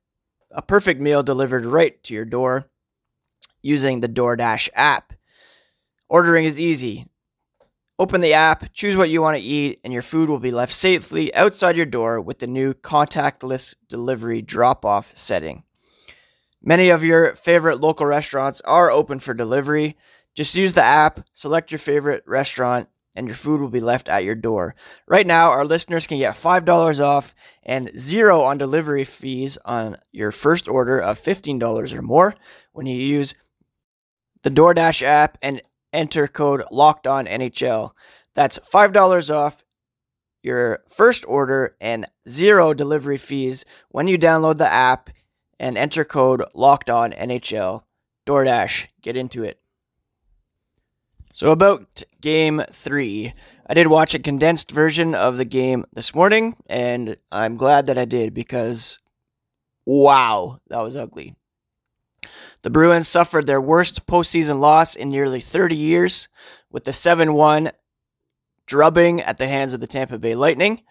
a 0.50 0.62
perfect 0.62 1.00
meal 1.00 1.22
delivered 1.22 1.64
right 1.64 2.02
to 2.04 2.14
your 2.14 2.24
door 2.24 2.66
using 3.62 4.00
the 4.00 4.08
DoorDash 4.08 4.68
app. 4.74 5.12
Ordering 6.08 6.44
is 6.44 6.60
easy. 6.60 7.06
Open 7.98 8.20
the 8.20 8.34
app, 8.34 8.72
choose 8.72 8.96
what 8.96 9.08
you 9.08 9.22
want 9.22 9.36
to 9.36 9.42
eat, 9.42 9.80
and 9.84 9.92
your 9.92 10.02
food 10.02 10.28
will 10.28 10.40
be 10.40 10.50
left 10.50 10.72
safely 10.72 11.32
outside 11.34 11.76
your 11.76 11.86
door 11.86 12.20
with 12.20 12.40
the 12.40 12.46
new 12.46 12.74
contactless 12.74 13.76
delivery 13.88 14.42
drop 14.42 14.84
off 14.84 15.16
setting. 15.16 15.62
Many 16.60 16.90
of 16.90 17.04
your 17.04 17.34
favorite 17.34 17.80
local 17.80 18.06
restaurants 18.06 18.60
are 18.62 18.90
open 18.90 19.20
for 19.20 19.32
delivery. 19.32 19.96
Just 20.34 20.56
use 20.56 20.72
the 20.72 20.82
app, 20.82 21.26
select 21.32 21.70
your 21.70 21.78
favorite 21.78 22.24
restaurant, 22.26 22.88
and 23.14 23.26
your 23.28 23.36
food 23.36 23.60
will 23.60 23.68
be 23.68 23.80
left 23.80 24.08
at 24.08 24.24
your 24.24 24.34
door. 24.34 24.74
Right 25.06 25.26
now, 25.26 25.50
our 25.50 25.64
listeners 25.64 26.06
can 26.06 26.18
get 26.18 26.34
$5 26.34 27.00
off 27.00 27.34
and 27.62 27.90
zero 27.96 28.42
on 28.42 28.58
delivery 28.58 29.04
fees 29.04 29.56
on 29.64 29.96
your 30.10 30.32
first 30.32 30.68
order 30.68 31.00
of 31.00 31.20
$15 31.20 31.92
or 31.92 32.02
more 32.02 32.34
when 32.72 32.86
you 32.86 32.96
use 32.96 33.34
the 34.42 34.50
DoorDash 34.50 35.02
app 35.02 35.38
and 35.42 35.62
enter 35.92 36.26
code 36.26 36.64
Locked 36.70 37.06
On 37.06 37.26
NHL. 37.26 37.92
That's 38.34 38.58
$5 38.58 39.34
off 39.34 39.64
your 40.42 40.82
first 40.88 41.24
order 41.26 41.76
and 41.80 42.06
zero 42.28 42.74
delivery 42.74 43.16
fees 43.16 43.64
when 43.88 44.08
you 44.08 44.18
download 44.18 44.58
the 44.58 44.70
app 44.70 45.08
and 45.58 45.78
enter 45.78 46.04
code 46.04 46.42
Locked 46.52 46.90
On 46.90 47.12
NHL. 47.12 47.84
DoorDash, 48.26 48.88
get 49.00 49.16
into 49.16 49.44
it. 49.44 49.60
So, 51.34 51.50
about 51.50 52.04
game 52.20 52.62
three, 52.70 53.34
I 53.66 53.74
did 53.74 53.88
watch 53.88 54.14
a 54.14 54.20
condensed 54.20 54.70
version 54.70 55.16
of 55.16 55.36
the 55.36 55.44
game 55.44 55.84
this 55.92 56.14
morning, 56.14 56.54
and 56.68 57.16
I'm 57.32 57.56
glad 57.56 57.86
that 57.86 57.98
I 57.98 58.04
did 58.04 58.34
because 58.34 59.00
wow, 59.84 60.60
that 60.68 60.78
was 60.78 60.94
ugly. 60.94 61.34
The 62.62 62.70
Bruins 62.70 63.08
suffered 63.08 63.48
their 63.48 63.60
worst 63.60 64.06
postseason 64.06 64.60
loss 64.60 64.94
in 64.94 65.10
nearly 65.10 65.40
30 65.40 65.74
years 65.74 66.28
with 66.70 66.84
the 66.84 66.92
7 66.92 67.34
1 67.34 67.72
drubbing 68.68 69.20
at 69.20 69.36
the 69.36 69.48
hands 69.48 69.74
of 69.74 69.80
the 69.80 69.88
Tampa 69.88 70.20
Bay 70.20 70.36
Lightning. 70.36 70.82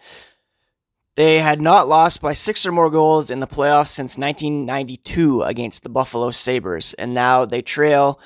They 1.16 1.38
had 1.38 1.62
not 1.62 1.88
lost 1.88 2.20
by 2.20 2.34
six 2.34 2.66
or 2.66 2.72
more 2.72 2.90
goals 2.90 3.30
in 3.30 3.40
the 3.40 3.46
playoffs 3.46 3.88
since 3.88 4.18
1992 4.18 5.40
against 5.40 5.84
the 5.84 5.88
Buffalo 5.88 6.32
Sabres, 6.32 6.92
and 6.98 7.14
now 7.14 7.46
they 7.46 7.62
trail 7.62 8.20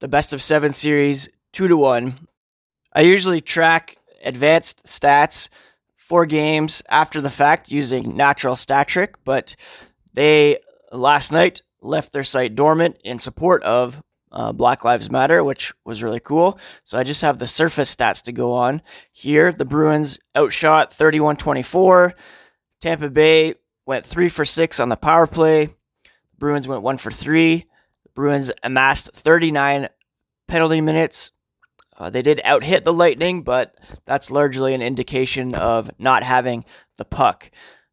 the 0.00 0.08
best 0.08 0.32
of 0.32 0.42
seven 0.42 0.72
series 0.72 1.28
two 1.52 1.68
to 1.68 1.76
one. 1.76 2.14
I 2.92 3.02
usually 3.02 3.40
track 3.40 3.96
advanced 4.24 4.84
stats 4.84 5.48
for 5.96 6.26
games 6.26 6.82
after 6.88 7.20
the 7.20 7.30
fact 7.30 7.70
using 7.70 8.16
natural 8.16 8.56
stat 8.56 8.88
trick, 8.88 9.14
but 9.24 9.56
they 10.12 10.58
last 10.90 11.32
night 11.32 11.62
left 11.80 12.12
their 12.12 12.24
site 12.24 12.54
dormant 12.54 12.98
in 13.04 13.18
support 13.18 13.62
of 13.62 14.02
uh, 14.30 14.52
Black 14.52 14.84
Lives 14.84 15.10
Matter, 15.10 15.44
which 15.44 15.72
was 15.84 16.02
really 16.02 16.20
cool. 16.20 16.58
So 16.84 16.98
I 16.98 17.04
just 17.04 17.22
have 17.22 17.38
the 17.38 17.46
surface 17.46 17.94
stats 17.94 18.22
to 18.22 18.32
go 18.32 18.52
on. 18.54 18.82
Here, 19.10 19.52
the 19.52 19.64
Bruins 19.64 20.18
outshot 20.34 20.92
31 20.92 21.36
24. 21.36 22.14
Tampa 22.80 23.10
Bay 23.10 23.54
went 23.86 24.06
three 24.06 24.28
for 24.28 24.44
six 24.44 24.80
on 24.80 24.88
the 24.88 24.96
power 24.96 25.26
play. 25.26 25.74
Bruins 26.38 26.66
went 26.66 26.82
one 26.82 26.98
for 26.98 27.10
three. 27.10 27.66
The 28.04 28.10
Bruins 28.14 28.50
amassed 28.62 29.12
39 29.12 29.88
penalty 30.48 30.80
minutes. 30.80 31.30
Uh, 32.02 32.10
they 32.10 32.20
did 32.20 32.40
out 32.42 32.64
hit 32.64 32.82
the 32.82 32.92
Lightning, 32.92 33.42
but 33.42 33.76
that's 34.06 34.28
largely 34.28 34.74
an 34.74 34.82
indication 34.82 35.54
of 35.54 35.88
not 36.00 36.24
having 36.24 36.64
the 36.96 37.04
puck. 37.04 37.48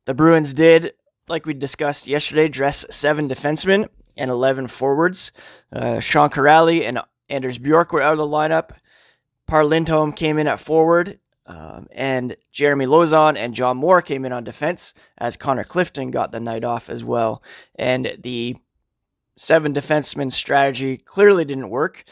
The 0.06 0.16
Bruins 0.16 0.52
did, 0.56 0.94
like 1.28 1.46
we 1.46 1.54
discussed 1.54 2.08
yesterday, 2.08 2.48
dress 2.48 2.88
seven 2.90 3.30
defensemen 3.30 3.88
and 4.18 4.32
11 4.32 4.68
forwards. 4.68 5.32
Uh, 5.72 6.00
Sean 6.00 6.32
Kuraly 6.32 6.88
and 6.88 7.00
Anders 7.30 7.60
Bjork 7.60 7.94
were 7.94 8.02
out 8.02 8.14
of 8.14 8.18
the 8.18 8.26
lineup. 8.26 8.72
Par 9.46 9.64
Lindholm 9.64 10.12
came 10.14 10.40
in 10.40 10.48
at 10.48 10.60
forward, 10.60 11.20
um, 11.46 11.86
and 11.92 12.36
Jeremy 12.52 12.88
Lauzon 12.88 13.38
and 13.38 13.54
John 13.54 13.78
Moore 13.78 14.02
came 14.02 14.26
in 14.26 14.34
on 14.34 14.44
defense, 14.44 14.96
as 15.20 15.38
Connor 15.38 15.64
Clifton 15.64 16.10
got 16.10 16.32
the 16.32 16.40
night 16.40 16.64
off 16.64 16.90
as 16.90 17.04
well. 17.04 17.44
And 17.76 18.18
the 18.24 18.58
seven 19.38 19.72
defenseman 19.72 20.32
strategy 20.32 20.98
clearly 20.98 21.46
didn't 21.46 21.70
work. 21.70 22.06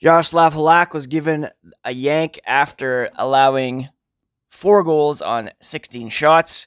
Yaroslav 0.00 0.54
Halak 0.54 0.92
was 0.92 1.08
given 1.08 1.50
a 1.84 1.90
yank 1.90 2.38
after 2.46 3.10
allowing 3.16 3.88
four 4.48 4.84
goals 4.84 5.20
on 5.20 5.50
16 5.60 6.08
shots. 6.08 6.66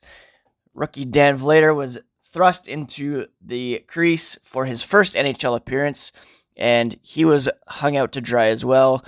Rookie 0.73 1.05
Dan 1.05 1.37
Vladar 1.37 1.75
was 1.75 1.99
thrust 2.23 2.67
into 2.67 3.27
the 3.41 3.83
crease 3.87 4.37
for 4.43 4.65
his 4.65 4.83
first 4.83 5.15
NHL 5.15 5.55
appearance, 5.55 6.11
and 6.57 6.97
he 7.01 7.23
was 7.23 7.49
hung 7.67 7.95
out 7.95 8.11
to 8.13 8.21
dry 8.21 8.47
as 8.47 8.65
well. 8.65 9.03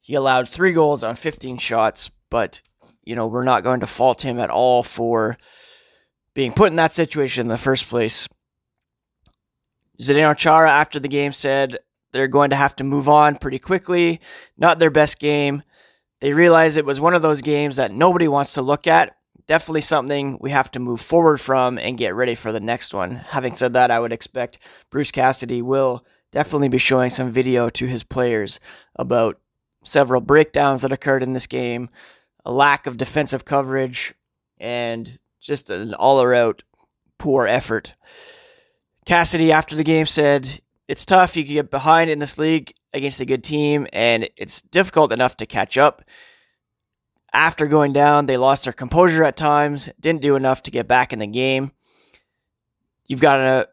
He 0.00 0.14
allowed 0.14 0.48
three 0.48 0.72
goals 0.72 1.02
on 1.02 1.16
15 1.16 1.58
shots, 1.58 2.10
but, 2.30 2.62
you 3.04 3.16
know, 3.16 3.26
we're 3.26 3.44
not 3.44 3.64
going 3.64 3.80
to 3.80 3.86
fault 3.86 4.22
him 4.22 4.38
at 4.38 4.50
all 4.50 4.82
for 4.82 5.36
being 6.34 6.52
put 6.52 6.70
in 6.70 6.76
that 6.76 6.92
situation 6.92 7.42
in 7.42 7.48
the 7.48 7.58
first 7.58 7.88
place. 7.88 8.28
Zdeno 10.00 10.36
Chara, 10.36 10.70
after 10.70 10.98
the 10.98 11.08
game, 11.08 11.32
said, 11.32 11.78
they're 12.14 12.28
going 12.28 12.50
to 12.50 12.56
have 12.56 12.76
to 12.76 12.84
move 12.84 13.08
on 13.08 13.36
pretty 13.36 13.58
quickly. 13.58 14.20
Not 14.56 14.78
their 14.78 14.90
best 14.90 15.18
game. 15.18 15.62
They 16.20 16.32
realize 16.32 16.76
it 16.76 16.86
was 16.86 17.00
one 17.00 17.12
of 17.12 17.22
those 17.22 17.42
games 17.42 17.76
that 17.76 17.92
nobody 17.92 18.28
wants 18.28 18.52
to 18.52 18.62
look 18.62 18.86
at. 18.86 19.16
Definitely 19.46 19.82
something 19.82 20.38
we 20.40 20.50
have 20.50 20.70
to 20.70 20.78
move 20.78 21.00
forward 21.00 21.38
from 21.38 21.76
and 21.76 21.98
get 21.98 22.14
ready 22.14 22.34
for 22.34 22.52
the 22.52 22.60
next 22.60 22.94
one. 22.94 23.10
Having 23.10 23.56
said 23.56 23.72
that, 23.74 23.90
I 23.90 24.00
would 24.00 24.12
expect 24.12 24.60
Bruce 24.90 25.10
Cassidy 25.10 25.60
will 25.60 26.06
definitely 26.32 26.68
be 26.68 26.78
showing 26.78 27.10
some 27.10 27.30
video 27.30 27.68
to 27.70 27.86
his 27.86 28.04
players 28.04 28.58
about 28.96 29.38
several 29.84 30.20
breakdowns 30.20 30.82
that 30.82 30.92
occurred 30.92 31.22
in 31.22 31.34
this 31.34 31.46
game, 31.46 31.90
a 32.44 32.52
lack 32.52 32.86
of 32.86 32.96
defensive 32.96 33.44
coverage, 33.44 34.14
and 34.58 35.18
just 35.40 35.68
an 35.68 35.94
all 35.94 36.22
around 36.22 36.62
poor 37.18 37.46
effort. 37.46 37.94
Cassidy, 39.04 39.52
after 39.52 39.76
the 39.76 39.84
game, 39.84 40.06
said, 40.06 40.60
It's 40.86 41.06
tough. 41.06 41.36
You 41.36 41.44
get 41.44 41.70
behind 41.70 42.10
in 42.10 42.18
this 42.18 42.38
league 42.38 42.74
against 42.92 43.20
a 43.20 43.24
good 43.24 43.42
team, 43.42 43.86
and 43.92 44.28
it's 44.36 44.62
difficult 44.62 45.12
enough 45.12 45.36
to 45.38 45.46
catch 45.46 45.78
up. 45.78 46.02
After 47.32 47.66
going 47.66 47.92
down, 47.92 48.26
they 48.26 48.36
lost 48.36 48.64
their 48.64 48.72
composure 48.72 49.24
at 49.24 49.36
times, 49.36 49.88
didn't 49.98 50.22
do 50.22 50.36
enough 50.36 50.62
to 50.64 50.70
get 50.70 50.86
back 50.86 51.12
in 51.12 51.18
the 51.18 51.26
game. 51.26 51.72
You've 53.08 53.20
got 53.20 53.36
to 53.36 53.68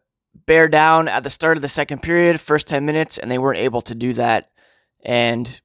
bear 0.46 0.68
down 0.68 1.08
at 1.08 1.22
the 1.22 1.30
start 1.30 1.56
of 1.56 1.62
the 1.62 1.68
second 1.68 2.02
period, 2.02 2.40
first 2.40 2.66
10 2.66 2.84
minutes, 2.84 3.18
and 3.18 3.30
they 3.30 3.38
weren't 3.38 3.60
able 3.60 3.82
to 3.82 3.94
do 3.94 4.14
that. 4.14 4.50
And 5.04 5.60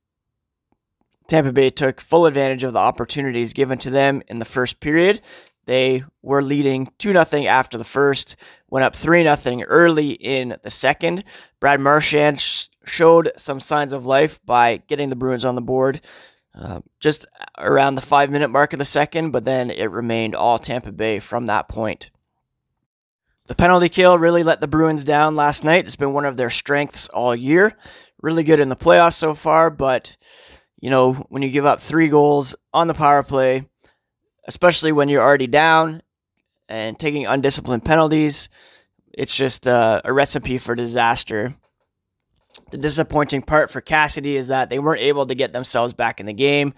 Tampa 1.28 1.52
Bay 1.52 1.70
took 1.70 2.00
full 2.00 2.26
advantage 2.26 2.64
of 2.64 2.74
the 2.74 2.80
opportunities 2.80 3.54
given 3.54 3.78
to 3.80 3.90
them 3.90 4.22
in 4.28 4.40
the 4.40 4.46
first 4.46 4.80
period. 4.80 5.22
They 5.68 6.06
were 6.22 6.42
leading 6.42 6.90
2 6.98 7.12
0 7.12 7.46
after 7.46 7.78
the 7.78 7.84
first, 7.84 8.38
went 8.70 8.86
up 8.86 8.96
3 8.96 9.24
0 9.24 9.62
early 9.68 10.12
in 10.12 10.58
the 10.64 10.72
second. 10.72 11.26
Brad 11.60 11.82
Marchand 11.82 12.40
sh- 12.40 12.70
showed 12.86 13.32
some 13.36 13.60
signs 13.60 13.92
of 13.94 14.06
life 14.06 14.40
by 14.46 14.78
getting 14.88 15.10
the 15.10 15.16
Bruins 15.16 15.46
on 15.46 15.56
the 15.56 15.62
board 15.62 16.02
uh, 16.56 16.80
just 17.00 17.28
around 17.58 17.96
the 17.96 18.02
five 18.02 18.32
minute 18.32 18.48
mark 18.48 18.74
of 18.74 18.80
the 18.80 18.86
second, 18.86 19.32
but 19.32 19.46
then 19.46 19.70
it 19.70 19.92
remained 19.92 20.36
all 20.36 20.58
Tampa 20.58 20.92
Bay 20.92 21.20
from 21.20 21.46
that 21.46 21.68
point. 21.68 22.10
The 23.48 23.56
penalty 23.56 23.90
kill 23.90 24.18
really 24.18 24.44
let 24.44 24.60
the 24.62 24.68
Bruins 24.68 25.04
down 25.04 25.36
last 25.36 25.64
night. 25.64 25.86
It's 25.86 25.96
been 25.96 26.14
one 26.14 26.26
of 26.26 26.38
their 26.38 26.50
strengths 26.50 27.10
all 27.10 27.36
year. 27.36 27.74
Really 28.22 28.44
good 28.44 28.60
in 28.60 28.70
the 28.70 28.76
playoffs 28.76 29.14
so 29.14 29.36
far, 29.36 29.70
but 29.70 30.18
you 30.80 30.90
know, 30.90 31.14
when 31.30 31.42
you 31.42 31.50
give 31.50 31.66
up 31.66 31.82
three 31.82 32.08
goals 32.08 32.56
on 32.74 32.88
the 32.88 32.94
power 32.94 33.22
play, 33.24 33.66
especially 34.48 34.92
when 34.92 35.10
you're 35.10 35.22
already 35.22 35.48
down 35.48 36.02
and 36.70 36.98
taking 36.98 37.26
undisciplined 37.26 37.86
penalties, 37.86 38.50
it's 39.14 39.36
just 39.36 39.68
uh, 39.68 40.02
a 40.04 40.12
recipe 40.12 40.58
for 40.58 40.76
disaster. 40.76 41.56
The 42.72 42.78
disappointing 42.78 43.44
part 43.44 43.70
for 43.70 43.82
Cassidy 43.82 44.36
is 44.36 44.48
that 44.48 44.70
they 44.70 44.80
weren't 44.80 45.02
able 45.02 45.28
to 45.28 45.36
get 45.36 45.54
themselves 45.54 45.94
back 45.94 46.20
in 46.20 46.26
the 46.26 46.34
game 46.34 46.74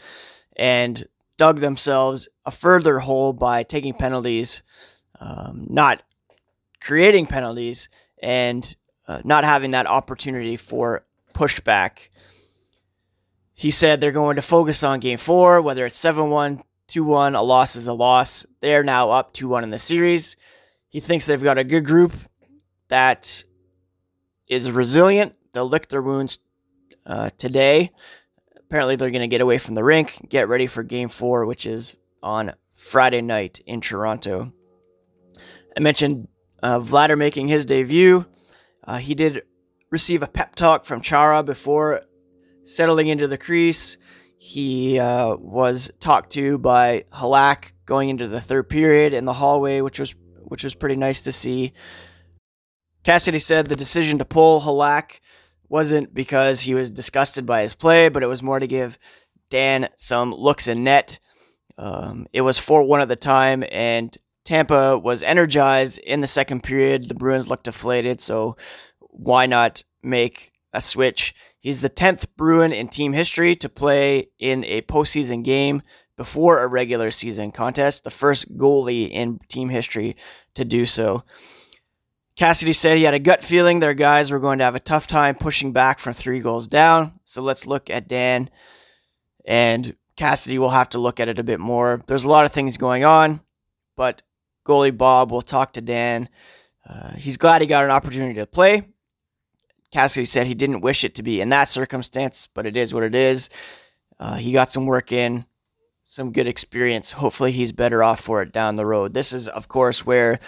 and 0.55 1.07
dug 1.37 1.59
themselves 1.59 2.27
a 2.45 2.51
further 2.51 2.99
hole 2.99 3.33
by 3.33 3.63
taking 3.63 3.93
penalties, 3.93 4.61
um, 5.19 5.65
not 5.69 6.03
creating 6.81 7.27
penalties, 7.27 7.87
and 8.21 8.75
uh, 9.07 9.21
not 9.23 9.43
having 9.43 9.71
that 9.71 9.87
opportunity 9.87 10.57
for 10.57 11.05
pushback 11.33 12.09
he 13.59 13.71
said 13.71 13.99
they're 13.99 14.13
going 14.13 14.37
to 14.37 14.41
focus 14.41 14.83
on 14.83 15.01
game 15.01 15.17
four, 15.17 15.61
whether 15.61 15.85
it's 15.85 15.97
7 15.97 16.29
1, 16.29 16.63
2 16.89 17.03
1, 17.03 17.35
a 17.35 17.41
loss 17.41 17.75
is 17.75 17.87
a 17.87 17.93
loss. 17.93 18.45
They're 18.61 18.83
now 18.83 19.11
up 19.11 19.31
2 19.33 19.47
1 19.47 19.63
in 19.63 19.69
the 19.69 19.79
series. 19.79 20.35
He 20.89 20.99
thinks 20.99 21.25
they've 21.25 21.41
got 21.41 21.57
a 21.57 21.63
good 21.63 21.85
group 21.85 22.13
that 22.89 23.43
is 24.47 24.71
resilient. 24.71 25.35
They'll 25.53 25.69
lick 25.69 25.87
their 25.87 26.01
wounds 26.01 26.39
uh, 27.05 27.29
today. 27.37 27.91
Apparently, 28.57 28.95
they're 28.95 29.11
going 29.11 29.21
to 29.21 29.27
get 29.27 29.41
away 29.41 29.59
from 29.59 29.75
the 29.75 29.83
rink, 29.83 30.27
get 30.29 30.47
ready 30.47 30.67
for 30.67 30.83
game 30.83 31.09
four, 31.09 31.45
which 31.45 31.65
is 31.65 31.95
on 32.21 32.53
Friday 32.71 33.21
night 33.21 33.61
in 33.65 33.81
Toronto. 33.81 34.51
I 35.77 35.79
mentioned 35.79 36.27
uh, 36.61 36.79
Vladar 36.79 37.17
making 37.17 37.47
his 37.47 37.65
debut. 37.65 38.25
Uh, 38.83 38.97
he 38.97 39.13
did 39.15 39.43
receive 39.91 40.23
a 40.23 40.27
pep 40.27 40.55
talk 40.55 40.85
from 40.85 41.01
Chara 41.01 41.43
before 41.43 42.01
settling 42.63 43.07
into 43.07 43.27
the 43.27 43.37
crease. 43.37 43.97
He 44.41 44.97
uh, 44.97 45.35
was 45.35 45.91
talked 45.99 46.31
to 46.33 46.57
by 46.57 47.03
Halak 47.11 47.73
going 47.85 48.07
into 48.07 48.25
the 48.25 48.39
third 48.39 48.69
period 48.69 49.13
in 49.13 49.25
the 49.25 49.33
hallway, 49.33 49.81
which 49.81 49.99
was 49.99 50.15
which 50.43 50.63
was 50.63 50.75
pretty 50.75 50.95
nice 50.95 51.23
to 51.23 51.33
see. 51.33 51.73
Cassidy 53.03 53.39
said 53.39 53.67
the 53.67 53.75
decision 53.75 54.17
to 54.17 54.23
pull 54.23 54.61
Halak 54.61 55.19
wasn't 55.67 56.13
because 56.13 56.61
he 56.61 56.73
was 56.73 56.89
disgusted 56.89 57.45
by 57.45 57.63
his 57.63 57.75
play, 57.75 58.07
but 58.07 58.23
it 58.23 58.27
was 58.27 58.41
more 58.41 58.59
to 58.59 58.65
give 58.65 58.97
Dan 59.49 59.89
some 59.97 60.33
looks 60.33 60.69
in 60.69 60.85
net. 60.85 61.19
Um, 61.77 62.25
it 62.31 62.41
was 62.41 62.57
4 62.57 62.85
1 62.85 63.01
at 63.01 63.09
the 63.09 63.17
time, 63.17 63.65
and 63.69 64.17
Tampa 64.45 64.97
was 64.97 65.21
energized 65.21 65.97
in 65.97 66.21
the 66.21 66.27
second 66.27 66.63
period. 66.63 67.09
The 67.09 67.13
Bruins 67.13 67.49
looked 67.49 67.65
deflated, 67.65 68.21
so 68.21 68.55
why 68.99 69.47
not 69.47 69.83
make 70.01 70.53
a 70.71 70.79
switch? 70.79 71.35
He's 71.59 71.81
the 71.81 71.89
10th 71.89 72.25
Bruin 72.37 72.71
in 72.71 72.87
team 72.87 73.13
history 73.13 73.55
to 73.57 73.69
play 73.69 74.29
in 74.39 74.63
a 74.63 74.81
postseason 74.83 75.43
game 75.43 75.81
before 76.15 76.59
a 76.59 76.67
regular 76.67 77.11
season 77.11 77.51
contest, 77.51 78.03
the 78.03 78.09
first 78.09 78.57
goalie 78.57 79.09
in 79.09 79.39
team 79.49 79.69
history 79.69 80.15
to 80.55 80.65
do 80.65 80.85
so. 80.85 81.23
Cassidy 82.35 82.71
said 82.71 82.97
he 82.97 83.03
had 83.03 83.13
a 83.13 83.19
gut 83.19 83.43
feeling 83.43 83.79
their 83.79 83.93
guys 83.93 84.31
were 84.31 84.39
going 84.39 84.59
to 84.59 84.63
have 84.63 84.75
a 84.75 84.79
tough 84.79 85.07
time 85.07 85.35
pushing 85.35 85.73
back 85.73 85.99
from 85.99 86.13
three 86.13 86.39
goals 86.39 86.69
down. 86.69 87.19
So 87.25 87.41
let's 87.41 87.65
look 87.65 87.89
at 87.89 88.07
Dan. 88.07 88.49
And 89.45 89.95
Cassidy 90.15 90.57
will 90.57 90.69
have 90.69 90.89
to 90.89 90.99
look 90.99 91.19
at 91.19 91.27
it 91.27 91.39
a 91.39 91.43
bit 91.43 91.59
more. 91.59 92.01
There's 92.07 92.23
a 92.23 92.29
lot 92.29 92.45
of 92.45 92.53
things 92.53 92.77
going 92.77 93.03
on, 93.03 93.41
but 93.97 94.21
goalie 94.65 94.97
Bob 94.97 95.31
will 95.31 95.41
talk 95.41 95.73
to 95.73 95.81
Dan. 95.81 96.29
Uh, 96.89 97.13
he's 97.15 97.37
glad 97.37 97.61
he 97.61 97.67
got 97.67 97.83
an 97.83 97.91
opportunity 97.91 98.35
to 98.35 98.45
play. 98.45 98.87
Cassidy 99.91 100.25
said 100.25 100.47
he 100.47 100.53
didn't 100.53 100.81
wish 100.81 101.03
it 101.03 101.15
to 101.15 101.23
be 101.23 101.41
in 101.41 101.49
that 101.49 101.69
circumstance, 101.69 102.47
but 102.53 102.65
it 102.65 102.77
is 102.77 102.93
what 102.93 103.03
it 103.03 103.15
is. 103.15 103.49
Uh, 104.19 104.35
he 104.35 104.51
got 104.51 104.71
some 104.71 104.85
work 104.85 105.11
in, 105.11 105.45
some 106.05 106.31
good 106.31 106.47
experience. 106.47 107.11
Hopefully, 107.13 107.51
he's 107.51 107.71
better 107.71 108.03
off 108.03 108.19
for 108.19 108.41
it 108.41 108.51
down 108.51 108.75
the 108.75 108.85
road. 108.85 109.13
This 109.13 109.33
is, 109.33 109.47
of 109.47 109.67
course, 109.67 110.05
where 110.05 110.39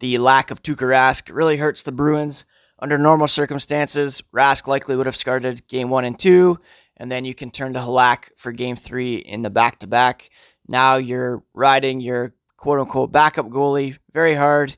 the 0.00 0.18
lack 0.18 0.50
of 0.50 0.62
Tuukka 0.62 0.86
Rask 0.86 1.34
really 1.34 1.56
hurts 1.56 1.82
the 1.82 1.92
Bruins. 1.92 2.44
Under 2.78 2.98
normal 2.98 3.28
circumstances, 3.28 4.22
Rask 4.34 4.66
likely 4.66 4.96
would 4.96 5.06
have 5.06 5.16
started 5.16 5.66
game 5.66 5.88
one 5.88 6.04
and 6.04 6.18
two, 6.18 6.58
and 6.98 7.10
then 7.10 7.24
you 7.24 7.34
can 7.34 7.50
turn 7.50 7.72
to 7.72 7.80
Halak 7.80 8.30
for 8.36 8.52
game 8.52 8.76
three 8.76 9.16
in 9.16 9.42
the 9.42 9.50
back 9.50 9.78
to 9.78 9.86
back. 9.86 10.28
Now 10.68 10.96
you're 10.96 11.42
riding 11.54 12.00
your 12.00 12.34
quote 12.56 12.78
unquote 12.78 13.12
backup 13.12 13.48
goalie 13.48 13.98
very 14.12 14.34
hard, 14.34 14.76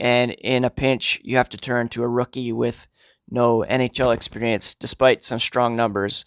and 0.00 0.32
in 0.32 0.64
a 0.64 0.70
pinch, 0.70 1.20
you 1.22 1.36
have 1.36 1.48
to 1.50 1.56
turn 1.56 1.88
to 1.90 2.02
a 2.02 2.08
rookie 2.08 2.52
with 2.52 2.88
no 3.28 3.64
NHL 3.68 4.14
experience, 4.14 4.74
despite 4.74 5.24
some 5.24 5.40
strong 5.40 5.76
numbers 5.76 6.24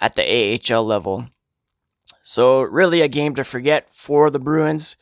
at 0.00 0.14
the 0.14 0.60
AHL 0.72 0.84
level. 0.84 1.28
So, 2.22 2.62
really, 2.62 3.02
a 3.02 3.08
game 3.08 3.34
to 3.34 3.44
forget 3.44 3.92
for 3.92 4.30
the 4.30 4.38
Bruins. 4.38 4.96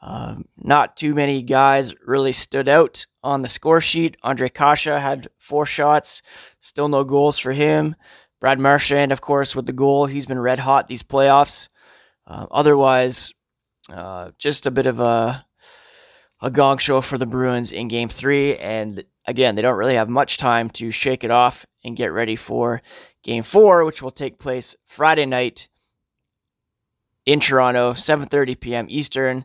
Uh, 0.00 0.36
not 0.56 0.96
too 0.96 1.14
many 1.14 1.42
guys 1.42 1.94
really 2.04 2.32
stood 2.32 2.68
out 2.68 3.06
on 3.22 3.42
the 3.42 3.48
score 3.48 3.80
sheet. 3.80 4.16
Ondrej 4.24 4.54
Kase 4.54 5.00
had 5.00 5.28
four 5.38 5.64
shots, 5.64 6.22
still 6.58 6.88
no 6.88 7.04
goals 7.04 7.38
for 7.38 7.52
him. 7.52 7.94
Brad 8.40 8.58
Marchand, 8.58 9.12
of 9.12 9.20
course, 9.20 9.54
with 9.54 9.66
the 9.66 9.72
goal. 9.72 10.06
He's 10.06 10.26
been 10.26 10.40
red 10.40 10.58
hot 10.58 10.88
these 10.88 11.04
playoffs. 11.04 11.68
Uh, 12.26 12.46
otherwise, 12.50 13.32
uh, 13.92 14.32
just 14.38 14.66
a 14.66 14.72
bit 14.72 14.86
of 14.86 14.98
a 14.98 15.46
a 16.42 16.50
gong 16.50 16.76
show 16.78 17.00
for 17.00 17.16
the 17.16 17.26
Bruins 17.26 17.72
in 17.72 17.88
game 17.88 18.08
three. 18.08 18.56
And 18.58 19.04
again, 19.26 19.54
they 19.54 19.62
don't 19.62 19.78
really 19.78 19.94
have 19.94 20.10
much 20.10 20.36
time 20.36 20.68
to 20.70 20.90
shake 20.90 21.24
it 21.24 21.30
off 21.30 21.64
and 21.84 21.96
get 21.96 22.12
ready 22.12 22.36
for 22.36 22.82
game 23.22 23.44
four, 23.44 23.84
which 23.84 24.02
will 24.02 24.10
take 24.10 24.38
place 24.38 24.76
Friday 24.84 25.24
night 25.24 25.68
in 27.24 27.38
Toronto, 27.40 27.92
7:30 27.92 28.58
p.m. 28.60 28.86
Eastern. 28.90 29.44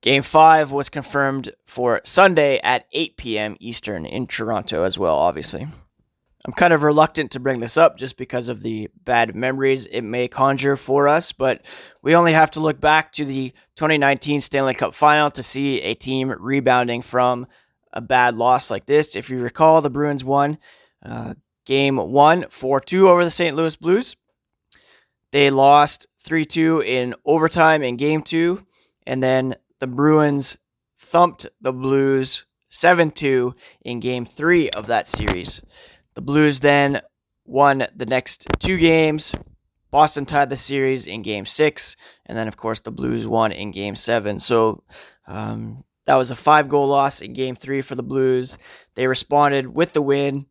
Game 0.00 0.22
5 0.22 0.72
was 0.72 0.88
confirmed 0.88 1.52
for 1.64 2.00
Sunday 2.02 2.58
at 2.64 2.86
8 2.92 3.16
p.m. 3.16 3.56
Eastern 3.60 4.04
in 4.04 4.26
Toronto 4.26 4.82
as 4.82 4.98
well, 4.98 5.14
obviously. 5.14 5.68
I'm 6.44 6.52
kind 6.52 6.72
of 6.72 6.82
reluctant 6.82 7.30
to 7.32 7.40
bring 7.40 7.60
this 7.60 7.76
up 7.76 7.96
just 7.96 8.16
because 8.16 8.48
of 8.48 8.62
the 8.62 8.88
bad 9.04 9.36
memories 9.36 9.86
it 9.86 10.02
may 10.02 10.26
conjure 10.26 10.76
for 10.76 11.06
us, 11.06 11.30
but 11.30 11.64
we 12.02 12.16
only 12.16 12.32
have 12.32 12.50
to 12.52 12.60
look 12.60 12.80
back 12.80 13.12
to 13.12 13.24
the 13.24 13.50
2019 13.76 14.40
Stanley 14.40 14.74
Cup 14.74 14.92
final 14.92 15.30
to 15.30 15.42
see 15.42 15.80
a 15.82 15.94
team 15.94 16.34
rebounding 16.40 17.00
from 17.00 17.46
a 17.92 18.00
bad 18.00 18.34
loss 18.34 18.72
like 18.72 18.86
this. 18.86 19.14
If 19.14 19.30
you 19.30 19.38
recall, 19.38 19.82
the 19.82 19.90
Bruins 19.90 20.24
won 20.24 20.58
uh, 21.04 21.34
game 21.64 21.96
one, 21.96 22.46
4 22.48 22.80
2 22.80 23.08
over 23.08 23.24
the 23.24 23.30
St. 23.30 23.54
Louis 23.54 23.76
Blues. 23.76 24.16
They 25.30 25.48
lost 25.50 26.08
3 26.18 26.44
2 26.44 26.82
in 26.82 27.14
overtime 27.24 27.84
in 27.84 27.96
game 27.96 28.22
two, 28.22 28.66
and 29.06 29.22
then 29.22 29.54
the 29.78 29.86
Bruins 29.86 30.58
thumped 30.98 31.46
the 31.60 31.72
Blues 31.72 32.46
7 32.68 33.12
2 33.12 33.54
in 33.84 34.00
game 34.00 34.24
three 34.24 34.70
of 34.70 34.88
that 34.88 35.06
series. 35.06 35.62
The 36.14 36.22
Blues 36.22 36.60
then 36.60 37.00
won 37.44 37.86
the 37.94 38.06
next 38.06 38.46
two 38.58 38.76
games. 38.76 39.34
Boston 39.90 40.24
tied 40.24 40.50
the 40.50 40.56
series 40.56 41.06
in 41.06 41.22
game 41.22 41.46
six. 41.46 41.96
And 42.26 42.36
then, 42.36 42.48
of 42.48 42.56
course, 42.56 42.80
the 42.80 42.90
Blues 42.90 43.26
won 43.26 43.52
in 43.52 43.70
game 43.70 43.96
seven. 43.96 44.40
So 44.40 44.84
um, 45.26 45.84
that 46.06 46.14
was 46.14 46.30
a 46.30 46.36
five 46.36 46.68
goal 46.68 46.88
loss 46.88 47.20
in 47.20 47.32
game 47.32 47.56
three 47.56 47.82
for 47.82 47.94
the 47.94 48.02
Blues. 48.02 48.58
They 48.94 49.06
responded 49.06 49.74
with 49.74 49.92
the 49.92 50.02
win 50.02 50.46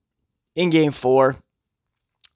in 0.56 0.70
game 0.70 0.92
four. 0.92 1.36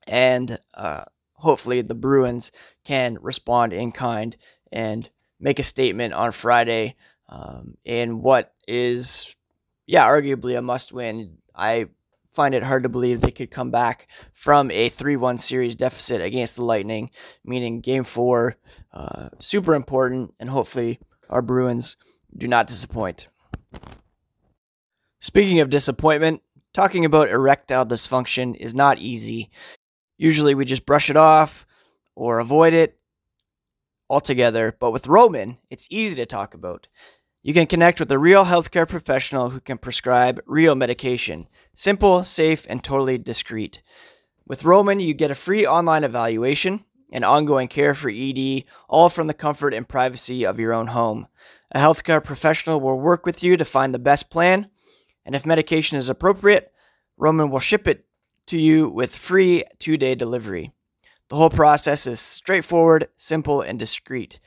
And 0.07 0.57
uh, 0.73 1.05
hopefully 1.33 1.81
the 1.81 1.95
Bruins 1.95 2.51
can 2.83 3.17
respond 3.21 3.73
in 3.73 3.91
kind 3.91 4.35
and 4.71 5.09
make 5.39 5.59
a 5.59 5.63
statement 5.63 6.13
on 6.13 6.31
Friday 6.31 6.95
um, 7.29 7.75
in 7.83 8.21
what 8.21 8.53
is, 8.67 9.35
yeah, 9.85 10.07
arguably 10.07 10.57
a 10.57 10.61
must 10.61 10.93
win. 10.93 11.37
I 11.55 11.87
find 12.35 12.53
it 12.53 12.63
hard 12.63 12.83
to 12.83 12.89
believe 12.89 13.21
they 13.21 13.31
could 13.31 13.49
come 13.49 13.71
back 13.71 14.07
from 14.33 14.69
a 14.69 14.89
3 14.89 15.15
1 15.15 15.37
series 15.37 15.75
deficit 15.75 16.21
against 16.21 16.55
the 16.55 16.65
Lightning, 16.65 17.09
meaning 17.43 17.79
game 17.79 18.03
four, 18.03 18.57
uh, 18.93 19.29
super 19.39 19.73
important, 19.73 20.33
and 20.39 20.49
hopefully 20.49 20.99
our 21.29 21.41
Bruins 21.41 21.95
do 22.35 22.47
not 22.47 22.67
disappoint. 22.67 23.27
Speaking 25.21 25.59
of 25.61 25.69
disappointment, 25.69 26.41
talking 26.73 27.05
about 27.05 27.29
erectile 27.29 27.85
dysfunction 27.85 28.55
is 28.57 28.75
not 28.75 28.99
easy. 28.99 29.49
Usually 30.17 30.53
we 30.53 30.65
just 30.65 30.85
brush 30.85 31.09
it 31.09 31.17
off 31.17 31.65
or 32.15 32.39
avoid 32.39 32.73
it 32.73 32.99
altogether, 34.09 34.75
but 34.79 34.91
with 34.91 35.07
Roman, 35.07 35.57
it's 35.69 35.87
easy 35.89 36.15
to 36.17 36.25
talk 36.25 36.53
about. 36.53 36.87
You 37.45 37.53
can 37.53 37.67
connect 37.67 37.99
with 37.99 38.11
a 38.11 38.17
real 38.17 38.45
healthcare 38.45 38.87
professional 38.87 39.51
who 39.51 39.59
can 39.59 39.77
prescribe 39.77 40.41
real 40.47 40.73
medication. 40.73 41.45
Simple, 41.75 42.23
safe, 42.23 42.65
and 42.67 42.83
totally 42.83 43.19
discreet. 43.19 43.83
With 44.47 44.65
Roman, 44.65 44.99
you 44.99 45.13
get 45.13 45.29
a 45.29 45.35
free 45.35 45.63
online 45.63 46.03
evaluation 46.03 46.85
and 47.11 47.23
ongoing 47.23 47.67
care 47.67 47.93
for 47.93 48.09
ED, 48.09 48.63
all 48.89 49.09
from 49.09 49.27
the 49.27 49.35
comfort 49.35 49.75
and 49.75 49.87
privacy 49.87 50.43
of 50.43 50.59
your 50.59 50.73
own 50.73 50.87
home. 50.87 51.27
A 51.71 51.77
healthcare 51.77 52.23
professional 52.23 52.81
will 52.81 52.99
work 52.99 53.27
with 53.27 53.43
you 53.43 53.57
to 53.57 53.63
find 53.63 53.93
the 53.93 53.99
best 53.99 54.31
plan, 54.31 54.71
and 55.23 55.35
if 55.35 55.45
medication 55.45 55.99
is 55.99 56.09
appropriate, 56.09 56.73
Roman 57.15 57.51
will 57.51 57.59
ship 57.59 57.87
it 57.87 58.07
to 58.47 58.57
you 58.57 58.89
with 58.89 59.15
free 59.15 59.63
two 59.77 59.97
day 59.97 60.15
delivery. 60.15 60.71
The 61.29 61.35
whole 61.35 61.51
process 61.51 62.07
is 62.07 62.19
straightforward, 62.19 63.07
simple, 63.17 63.61
and 63.61 63.77
discreet. 63.77 64.39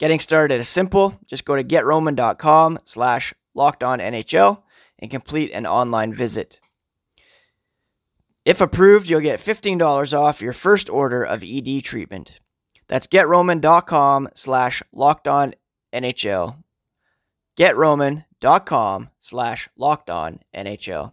Getting 0.00 0.18
started 0.18 0.60
is 0.60 0.68
simple. 0.70 1.20
Just 1.26 1.44
go 1.44 1.56
to 1.56 1.62
getroman.com 1.62 2.78
slash 2.84 3.34
locked 3.54 3.84
on 3.84 3.98
NHL 3.98 4.62
and 4.98 5.10
complete 5.10 5.50
an 5.52 5.66
online 5.66 6.14
visit. 6.14 6.58
If 8.46 8.62
approved, 8.62 9.10
you'll 9.10 9.20
get 9.20 9.40
$15 9.40 10.18
off 10.18 10.40
your 10.40 10.54
first 10.54 10.88
order 10.88 11.22
of 11.22 11.44
ED 11.44 11.84
treatment. 11.84 12.40
That's 12.88 13.06
getroman.com 13.06 14.30
slash 14.34 14.82
lockedonnhl. 14.94 16.54
Getroman.com 17.58 19.10
slash 19.20 19.68
locked 19.76 20.08
on 20.08 20.40
NHL. 20.56 21.12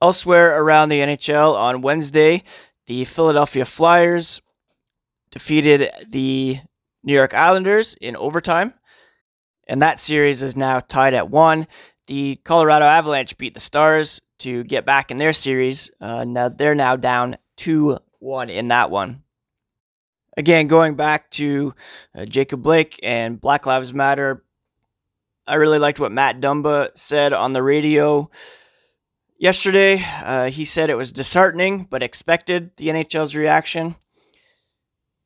Elsewhere 0.00 0.58
around 0.62 0.88
the 0.88 1.00
NHL 1.00 1.54
on 1.54 1.82
Wednesday, 1.82 2.42
the 2.86 3.04
Philadelphia 3.04 3.66
Flyers 3.66 4.40
defeated 5.30 5.90
the 6.08 6.60
New 7.04 7.14
York 7.14 7.34
Islanders 7.34 7.94
in 8.00 8.16
overtime. 8.16 8.74
And 9.68 9.82
that 9.82 10.00
series 10.00 10.42
is 10.42 10.56
now 10.56 10.80
tied 10.80 11.14
at 11.14 11.30
one. 11.30 11.66
The 12.06 12.36
Colorado 12.44 12.84
Avalanche 12.84 13.38
beat 13.38 13.54
the 13.54 13.60
Stars 13.60 14.20
to 14.40 14.64
get 14.64 14.84
back 14.84 15.10
in 15.10 15.16
their 15.16 15.32
series. 15.32 15.90
Uh, 16.00 16.24
now 16.24 16.48
they're 16.48 16.74
now 16.74 16.96
down 16.96 17.36
2 17.56 17.98
1 18.18 18.50
in 18.50 18.68
that 18.68 18.90
one. 18.90 19.22
Again, 20.36 20.66
going 20.66 20.96
back 20.96 21.30
to 21.32 21.74
uh, 22.14 22.24
Jacob 22.24 22.62
Blake 22.62 22.98
and 23.02 23.40
Black 23.40 23.66
Lives 23.66 23.94
Matter, 23.94 24.44
I 25.46 25.56
really 25.56 25.78
liked 25.78 26.00
what 26.00 26.10
Matt 26.10 26.40
Dumba 26.40 26.90
said 26.96 27.32
on 27.32 27.52
the 27.52 27.62
radio 27.62 28.30
yesterday. 29.38 30.02
Uh, 30.22 30.50
he 30.50 30.64
said 30.64 30.90
it 30.90 30.96
was 30.96 31.12
disheartening 31.12 31.86
but 31.88 32.02
expected 32.02 32.70
the 32.76 32.88
NHL's 32.88 33.36
reaction. 33.36 33.94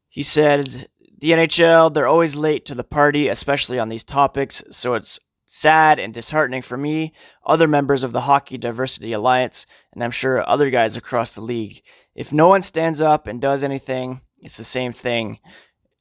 He 0.09 0.23
said 0.23 0.89
the 1.19 1.33
NHL, 1.33 1.93
they're 1.93 2.07
always 2.07 2.37
late 2.37 2.65
to 2.67 2.75
the 2.75 2.85
party, 2.85 3.29
especially 3.29 3.79
on 3.79 3.89
these 3.89 4.05
topics, 4.05 4.63
so 4.71 4.95
it's 4.95 5.19
sad 5.47 5.99
and 5.99 6.15
disheartening 6.15 6.63
for 6.63 6.77
me, 6.77 7.13
other 7.45 7.67
members 7.67 8.05
of 8.05 8.13
the 8.13 8.21
Hockey 8.23 8.59
Diversity 8.59 9.13
Alliance, 9.13 9.67
and 9.93 10.05
I'm 10.05 10.11
sure 10.11 10.49
other 10.49 10.71
guys 10.71 10.97
across 10.97 11.33
the 11.33 11.41
league. 11.41 11.83
If 12.15 12.33
no 12.33 12.49
one 12.49 12.63
stands 12.63 13.01
up 13.01 13.27
and 13.27 13.41
does 13.41 13.65
anything, 13.65 14.21
it's 14.43 14.59
the 14.59 14.65
same 14.65 14.93
thing. 14.93 15.41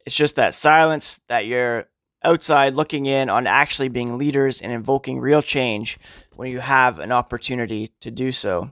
It's 0.05 0.15
just 0.15 0.35
that 0.35 0.53
silence 0.53 1.19
that 1.27 1.45
you're 1.45 1.85
outside 2.23 2.73
looking 2.73 3.05
in 3.05 3.29
on 3.29 3.47
actually 3.47 3.89
being 3.89 4.17
leaders 4.17 4.61
and 4.61 4.71
invoking 4.71 5.19
real 5.19 5.41
change 5.41 5.97
when 6.35 6.51
you 6.51 6.59
have 6.59 6.99
an 6.99 7.11
opportunity 7.11 7.89
to 8.01 8.11
do 8.11 8.31
so. 8.31 8.69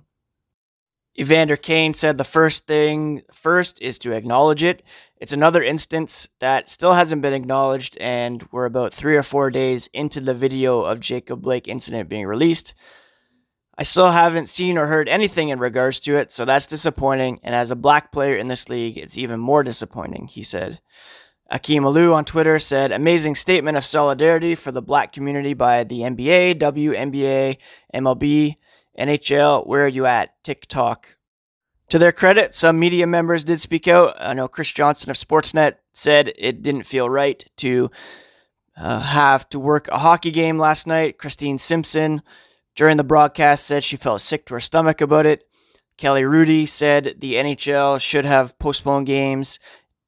Evander 1.18 1.56
Kane 1.56 1.94
said 1.94 2.18
the 2.18 2.26
first 2.26 2.68
thing 2.68 3.22
first 3.32 3.82
is 3.82 3.98
to 4.00 4.12
acknowledge 4.12 4.64
it. 4.64 4.84
It's 5.18 5.32
another 5.32 5.64
instance 5.64 6.28
that 6.40 6.70
still 6.70 6.94
hasn't 6.94 7.22
been 7.22 7.34
acknowledged, 7.34 7.98
and 8.02 8.46
we're 8.52 8.66
about 8.66 8.94
three 8.94 9.16
or 9.16 9.24
four 9.24 9.50
days 9.50 9.88
into 9.94 10.20
the 10.20 10.34
video 10.34 10.82
of 10.82 11.00
Jacob 11.00 11.42
Blake 11.42 11.70
incident 11.70 12.10
being 12.10 12.26
released. 12.26 12.74
I 13.78 13.84
still 13.84 14.10
haven't 14.10 14.50
seen 14.50 14.78
or 14.78 14.88
heard 14.88 15.08
anything 15.08 15.50
in 15.50 15.60
regards 15.60 16.02
to 16.02 16.18
it, 16.18 16.34
so 16.34 16.44
that's 16.44 16.66
disappointing. 16.66 17.40
And 17.44 17.56
as 17.56 17.72
a 17.72 17.76
black 17.78 18.12
player 18.12 18.36
in 18.36 18.50
this 18.50 18.68
league, 18.68 18.98
it's 18.98 19.18
even 19.18 19.40
more 19.40 19.64
disappointing, 19.64 20.28
he 20.28 20.44
said. 20.44 20.82
Akim 21.50 21.84
Aliu 21.84 22.14
on 22.14 22.26
Twitter 22.26 22.58
said, 22.60 22.92
Amazing 22.92 23.36
statement 23.36 23.78
of 23.78 23.86
solidarity 23.86 24.56
for 24.56 24.72
the 24.72 24.82
black 24.82 25.14
community 25.14 25.54
by 25.54 25.84
the 25.84 26.00
NBA, 26.00 26.56
WNBA, 26.56 27.58
MLB, 27.94 28.56
NHL, 29.00 29.68
where 29.68 29.86
are 29.86 29.90
you 29.90 30.06
at? 30.06 30.44
TikTok. 30.44 31.18
To 31.90 32.00
their 32.00 32.12
credit, 32.12 32.56
some 32.56 32.80
media 32.80 33.06
members 33.06 33.44
did 33.44 33.62
speak 33.62 33.88
out. 33.88 34.16
I 34.20 34.34
know 34.34 34.48
Chris 34.48 34.72
Johnston 34.72 35.12
of 35.12 35.18
Sportsnet 35.18 35.76
said 35.94 36.34
it 36.38 36.64
didn't 36.64 36.84
feel 36.84 37.10
right 37.10 37.46
to 37.58 37.92
uh, 38.76 39.00
have 39.02 39.48
to 39.50 39.60
work 39.60 39.88
a 39.90 40.00
hockey 40.00 40.32
game 40.32 40.58
last 40.58 40.88
night. 40.88 41.18
Christine 41.18 41.58
Simpson, 41.58 42.22
during 42.76 42.98
the 42.98 43.04
broadcast, 43.04 43.66
said 43.66 43.84
she 43.84 43.98
felt 43.98 44.22
sick 44.22 44.46
to 44.46 44.56
her 44.56 44.60
stomach 44.60 45.00
about 45.00 45.26
it. 45.26 45.48
Kelly 45.98 46.24
Hrudey 46.24 46.68
said 46.68 47.16
the 47.20 47.36
NHL 47.36 48.02
should 48.02 48.26
have 48.26 48.58
postponed 48.60 49.06
games 49.06 49.60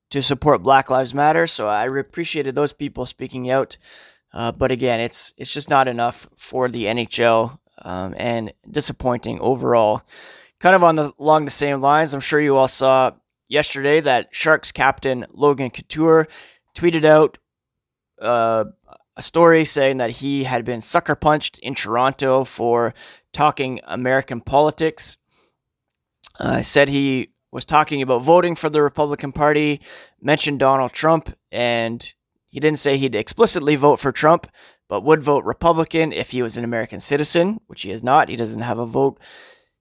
to 0.10 0.22
support 0.22 0.64
Black 0.64 0.90
Lives 0.90 1.14
Matter. 1.14 1.48
So 1.48 1.68
I 1.68 1.86
appreciated 1.86 2.56
those 2.56 2.74
people 2.74 3.06
speaking 3.06 3.50
out. 3.50 3.78
Uh, 4.34 4.52
but 4.52 4.72
again, 4.72 5.00
it's 5.00 5.34
it's 5.38 5.54
just 5.54 5.70
not 5.70 5.88
enough 5.88 6.28
for 6.36 6.68
the 6.68 6.86
NHL 6.86 7.60
um, 7.82 8.16
and 8.18 8.54
disappointing 8.70 9.40
overall. 9.40 10.04
Kind 10.60 10.76
of 10.76 10.84
on 10.84 10.96
the 10.96 11.14
along 11.20 11.46
the 11.46 11.52
same 11.52 11.82
lines, 11.82 12.14
I'm 12.14 12.20
sure 12.20 12.40
you 12.40 12.56
all 12.56 12.68
saw 12.68 13.12
yesterday 13.48 14.00
that 14.02 14.30
Sharks 14.32 14.72
captain 14.72 15.26
Logan 15.32 15.70
Couture 15.70 16.28
tweeted 16.76 17.06
out 17.06 17.38
uh, 18.22 18.66
a 19.16 19.22
story 19.22 19.66
saying 19.66 19.98
that 19.98 20.12
he 20.12 20.44
had 20.44 20.66
been 20.66 20.82
sucker 20.82 21.16
punched 21.16 21.58
in 21.60 21.74
Toronto 21.74 22.44
for 22.44 22.94
talking 23.34 23.80
American 23.84 24.42
politics. 24.42 25.18
Uh, 26.40 26.62
said 26.62 26.88
he 26.88 27.30
was 27.52 27.66
talking 27.66 28.02
about 28.04 28.22
voting 28.22 28.56
for 28.56 28.70
the 28.70 28.82
Republican 28.82 29.32
Party, 29.32 29.82
mentioned 30.22 30.60
Donald 30.60 30.92
Trump, 30.92 31.36
and 31.52 32.14
he 32.50 32.60
didn't 32.60 32.80
say 32.80 32.98
he'd 32.98 33.16
explicitly 33.16 33.76
vote 33.76 34.00
for 34.00 34.12
Trump, 34.12 34.48
but 34.88 35.04
would 35.04 35.22
vote 35.22 35.44
Republican 35.44 36.12
if 36.12 36.32
he 36.32 36.42
was 36.42 36.58
an 36.58 36.64
American 36.64 37.00
citizen, 37.00 37.60
which 37.68 37.82
he 37.82 37.92
is 37.92 38.04
not. 38.04 38.30
He 38.30 38.36
doesn't 38.36 38.62
have 38.62 38.80
a 38.80 38.86
vote. 38.86 39.20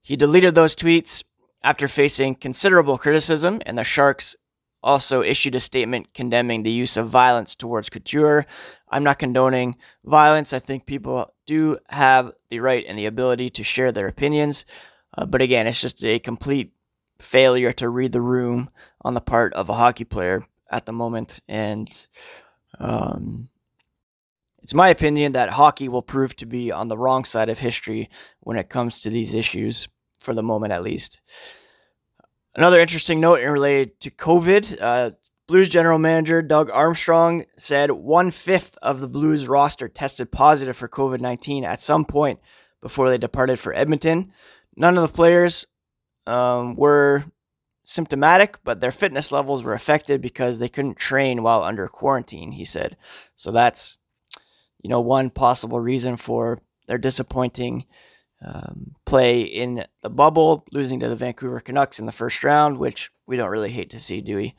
He 0.02 0.16
deleted 0.16 0.54
those 0.54 0.76
tweets 0.76 1.24
after 1.62 1.88
facing 1.88 2.36
considerable 2.36 2.98
criticism, 2.98 3.60
and 3.66 3.78
the 3.78 3.84
Sharks 3.84 4.36
also 4.82 5.22
issued 5.22 5.54
a 5.54 5.60
statement 5.60 6.14
condemning 6.14 6.62
the 6.62 6.70
use 6.70 6.96
of 6.96 7.08
violence 7.08 7.56
towards 7.56 7.90
Couture. 7.90 8.46
I'm 8.88 9.02
not 9.02 9.18
condoning 9.18 9.76
violence. 10.04 10.52
I 10.52 10.60
think 10.60 10.86
people 10.86 11.34
do 11.44 11.78
have 11.88 12.32
the 12.50 12.60
right 12.60 12.84
and 12.86 12.96
the 12.96 13.06
ability 13.06 13.50
to 13.50 13.64
share 13.64 13.90
their 13.90 14.06
opinions. 14.06 14.64
Uh, 15.16 15.26
but 15.26 15.42
again, 15.42 15.66
it's 15.66 15.80
just 15.80 16.04
a 16.04 16.18
complete 16.18 16.72
failure 17.18 17.72
to 17.72 17.88
read 17.88 18.12
the 18.12 18.20
room 18.20 18.70
on 19.02 19.14
the 19.14 19.20
part 19.20 19.52
of 19.54 19.68
a 19.68 19.74
hockey 19.74 20.04
player 20.04 20.46
at 20.70 20.86
the 20.86 20.92
moment. 20.92 21.40
And 21.48 21.88
um, 22.78 23.48
it's 24.66 24.74
my 24.74 24.88
opinion 24.88 25.30
that 25.30 25.50
hockey 25.50 25.88
will 25.88 26.02
prove 26.02 26.34
to 26.34 26.44
be 26.44 26.72
on 26.72 26.88
the 26.88 26.98
wrong 26.98 27.24
side 27.24 27.48
of 27.48 27.60
history 27.60 28.10
when 28.40 28.56
it 28.56 28.68
comes 28.68 28.98
to 28.98 29.10
these 29.10 29.32
issues, 29.32 29.86
for 30.18 30.34
the 30.34 30.42
moment 30.42 30.72
at 30.72 30.82
least. 30.82 31.20
Another 32.52 32.80
interesting 32.80 33.20
note 33.20 33.38
in 33.38 33.48
related 33.48 34.00
to 34.00 34.10
COVID 34.10 34.78
uh, 34.80 35.10
Blues 35.46 35.68
general 35.68 36.00
manager 36.00 36.42
Doug 36.42 36.68
Armstrong 36.72 37.44
said 37.56 37.92
one 37.92 38.32
fifth 38.32 38.76
of 38.82 38.98
the 38.98 39.06
Blues 39.06 39.46
roster 39.46 39.86
tested 39.86 40.32
positive 40.32 40.76
for 40.76 40.88
COVID 40.88 41.20
19 41.20 41.62
at 41.62 41.80
some 41.80 42.04
point 42.04 42.40
before 42.82 43.08
they 43.08 43.18
departed 43.18 43.60
for 43.60 43.72
Edmonton. 43.72 44.32
None 44.74 44.96
of 44.96 45.02
the 45.02 45.14
players 45.14 45.68
um, 46.26 46.74
were 46.74 47.22
symptomatic, 47.84 48.58
but 48.64 48.80
their 48.80 48.90
fitness 48.90 49.30
levels 49.30 49.62
were 49.62 49.74
affected 49.74 50.20
because 50.20 50.58
they 50.58 50.68
couldn't 50.68 50.96
train 50.96 51.44
while 51.44 51.62
under 51.62 51.86
quarantine, 51.86 52.50
he 52.50 52.64
said. 52.64 52.96
So 53.36 53.52
that's 53.52 54.00
you 54.82 54.90
know, 54.90 55.00
one 55.00 55.30
possible 55.30 55.80
reason 55.80 56.16
for 56.16 56.60
their 56.86 56.98
disappointing 56.98 57.84
um, 58.44 58.94
play 59.04 59.42
in 59.42 59.84
the 60.02 60.10
bubble, 60.10 60.64
losing 60.72 61.00
to 61.00 61.08
the 61.08 61.16
Vancouver 61.16 61.60
Canucks 61.60 61.98
in 61.98 62.06
the 62.06 62.12
first 62.12 62.44
round, 62.44 62.78
which 62.78 63.10
we 63.26 63.36
don't 63.36 63.50
really 63.50 63.70
hate 63.70 63.90
to 63.90 64.00
see, 64.00 64.20
do 64.20 64.36
we? 64.36 64.54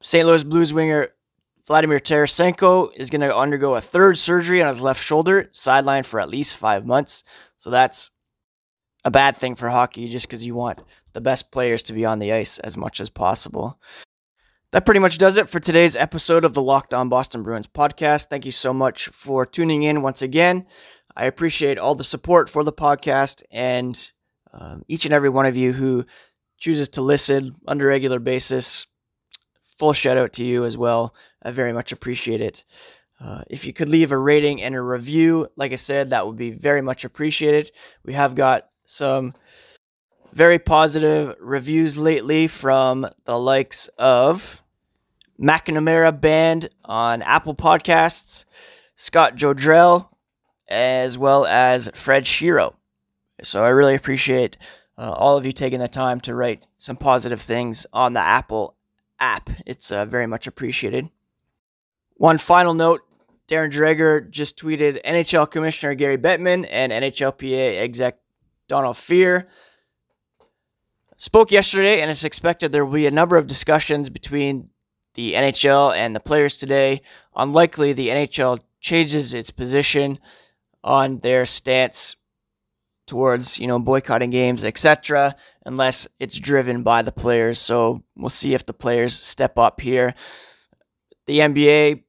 St. 0.00 0.26
Louis 0.26 0.44
Blues 0.44 0.72
winger 0.72 1.10
Vladimir 1.66 1.98
Tarasenko 1.98 2.92
is 2.94 3.08
going 3.08 3.22
to 3.22 3.34
undergo 3.34 3.74
a 3.74 3.80
third 3.80 4.18
surgery 4.18 4.60
on 4.60 4.68
his 4.68 4.80
left 4.80 5.02
shoulder, 5.02 5.44
sidelined 5.54 6.04
for 6.04 6.20
at 6.20 6.28
least 6.28 6.58
five 6.58 6.84
months. 6.84 7.24
So 7.56 7.70
that's 7.70 8.10
a 9.04 9.10
bad 9.10 9.36
thing 9.36 9.54
for 9.54 9.70
hockey 9.70 10.08
just 10.08 10.26
because 10.26 10.44
you 10.44 10.54
want 10.54 10.80
the 11.14 11.22
best 11.22 11.50
players 11.50 11.82
to 11.84 11.94
be 11.94 12.04
on 12.04 12.18
the 12.18 12.32
ice 12.32 12.58
as 12.58 12.76
much 12.76 13.00
as 13.00 13.08
possible. 13.08 13.80
That 14.74 14.84
pretty 14.84 14.98
much 14.98 15.18
does 15.18 15.36
it 15.36 15.48
for 15.48 15.60
today's 15.60 15.94
episode 15.94 16.44
of 16.44 16.52
the 16.52 16.60
Locked 16.60 16.92
On 16.92 17.08
Boston 17.08 17.44
Bruins 17.44 17.68
podcast. 17.68 18.26
Thank 18.26 18.44
you 18.44 18.50
so 18.50 18.74
much 18.74 19.06
for 19.06 19.46
tuning 19.46 19.84
in 19.84 20.02
once 20.02 20.20
again. 20.20 20.66
I 21.14 21.26
appreciate 21.26 21.78
all 21.78 21.94
the 21.94 22.02
support 22.02 22.50
for 22.50 22.64
the 22.64 22.72
podcast 22.72 23.44
and 23.52 24.10
um, 24.52 24.82
each 24.88 25.04
and 25.04 25.14
every 25.14 25.28
one 25.28 25.46
of 25.46 25.56
you 25.56 25.72
who 25.72 26.04
chooses 26.58 26.88
to 26.88 27.02
listen 27.02 27.54
on 27.68 27.80
a 27.80 27.84
regular 27.84 28.18
basis. 28.18 28.88
Full 29.78 29.92
shout 29.92 30.16
out 30.16 30.32
to 30.32 30.44
you 30.44 30.64
as 30.64 30.76
well. 30.76 31.14
I 31.40 31.52
very 31.52 31.72
much 31.72 31.92
appreciate 31.92 32.40
it. 32.40 32.64
Uh, 33.20 33.42
if 33.48 33.64
you 33.64 33.72
could 33.72 33.88
leave 33.88 34.10
a 34.10 34.18
rating 34.18 34.60
and 34.60 34.74
a 34.74 34.82
review, 34.82 35.46
like 35.54 35.72
I 35.72 35.76
said, 35.76 36.10
that 36.10 36.26
would 36.26 36.36
be 36.36 36.50
very 36.50 36.82
much 36.82 37.04
appreciated. 37.04 37.70
We 38.04 38.14
have 38.14 38.34
got 38.34 38.70
some 38.84 39.34
very 40.32 40.58
positive 40.58 41.36
reviews 41.38 41.96
lately 41.96 42.48
from 42.48 43.06
the 43.24 43.38
likes 43.38 43.86
of 43.98 44.62
McNamara 45.40 46.18
Band 46.18 46.68
on 46.84 47.22
Apple 47.22 47.54
Podcasts, 47.54 48.44
Scott 48.96 49.36
Jodrell, 49.36 50.08
as 50.68 51.18
well 51.18 51.46
as 51.46 51.90
Fred 51.94 52.26
Shiro. 52.26 52.76
So 53.42 53.64
I 53.64 53.68
really 53.68 53.94
appreciate 53.94 54.56
uh, 54.96 55.12
all 55.12 55.36
of 55.36 55.44
you 55.44 55.52
taking 55.52 55.80
the 55.80 55.88
time 55.88 56.20
to 56.20 56.34
write 56.34 56.66
some 56.78 56.96
positive 56.96 57.40
things 57.40 57.86
on 57.92 58.12
the 58.12 58.20
Apple 58.20 58.76
app. 59.18 59.50
It's 59.66 59.90
uh, 59.90 60.04
very 60.06 60.26
much 60.26 60.46
appreciated. 60.46 61.10
One 62.16 62.38
final 62.38 62.74
note 62.74 63.02
Darren 63.48 63.70
Dreger 63.70 64.30
just 64.30 64.58
tweeted 64.58 65.02
NHL 65.04 65.50
Commissioner 65.50 65.94
Gary 65.94 66.16
Bettman 66.16 66.66
and 66.70 66.92
NHLPA 66.92 67.80
exec 67.80 68.18
Donald 68.68 68.96
Fehr 68.96 69.46
spoke 71.16 71.52
yesterday, 71.52 72.00
and 72.00 72.10
it's 72.10 72.24
expected 72.24 72.72
there 72.72 72.84
will 72.84 72.94
be 72.94 73.06
a 73.06 73.10
number 73.10 73.36
of 73.36 73.46
discussions 73.46 74.08
between 74.08 74.70
the 75.14 75.34
NHL 75.34 75.96
and 75.96 76.14
the 76.14 76.20
players 76.20 76.56
today. 76.56 77.02
Unlikely 77.34 77.92
the 77.92 78.08
NHL 78.08 78.60
changes 78.80 79.32
its 79.34 79.50
position 79.50 80.18
on 80.82 81.18
their 81.20 81.46
stance 81.46 82.16
towards 83.06 83.58
you 83.58 83.66
know 83.66 83.78
boycotting 83.78 84.30
games, 84.30 84.64
etc., 84.64 85.34
unless 85.66 86.06
it's 86.18 86.38
driven 86.38 86.82
by 86.82 87.02
the 87.02 87.12
players. 87.12 87.58
So 87.58 88.04
we'll 88.16 88.30
see 88.30 88.54
if 88.54 88.64
the 88.64 88.72
players 88.72 89.14
step 89.14 89.58
up 89.58 89.80
here. 89.80 90.14
The 91.26 91.38
NBA 91.40 92.02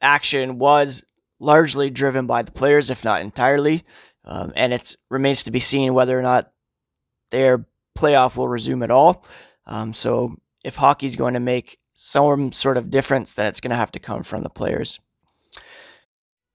action 0.00 0.58
was 0.58 1.04
largely 1.38 1.90
driven 1.90 2.26
by 2.26 2.42
the 2.42 2.52
players, 2.52 2.88
if 2.90 3.04
not 3.04 3.20
entirely, 3.20 3.84
um, 4.24 4.52
and 4.56 4.72
it 4.72 4.96
remains 5.10 5.44
to 5.44 5.50
be 5.50 5.60
seen 5.60 5.94
whether 5.94 6.18
or 6.18 6.22
not 6.22 6.52
their 7.30 7.66
playoff 7.98 8.36
will 8.36 8.48
resume 8.48 8.82
at 8.82 8.90
all. 8.90 9.24
Um, 9.66 9.92
so 9.92 10.36
if 10.64 10.76
hockey's 10.76 11.16
going 11.16 11.34
to 11.34 11.40
make 11.40 11.78
some 11.94 12.52
sort 12.52 12.76
of 12.76 12.90
difference, 12.90 13.34
then 13.34 13.46
it's 13.46 13.60
going 13.60 13.70
to 13.70 13.76
have 13.76 13.92
to 13.92 13.98
come 13.98 14.22
from 14.22 14.42
the 14.42 14.48
players. 14.48 15.00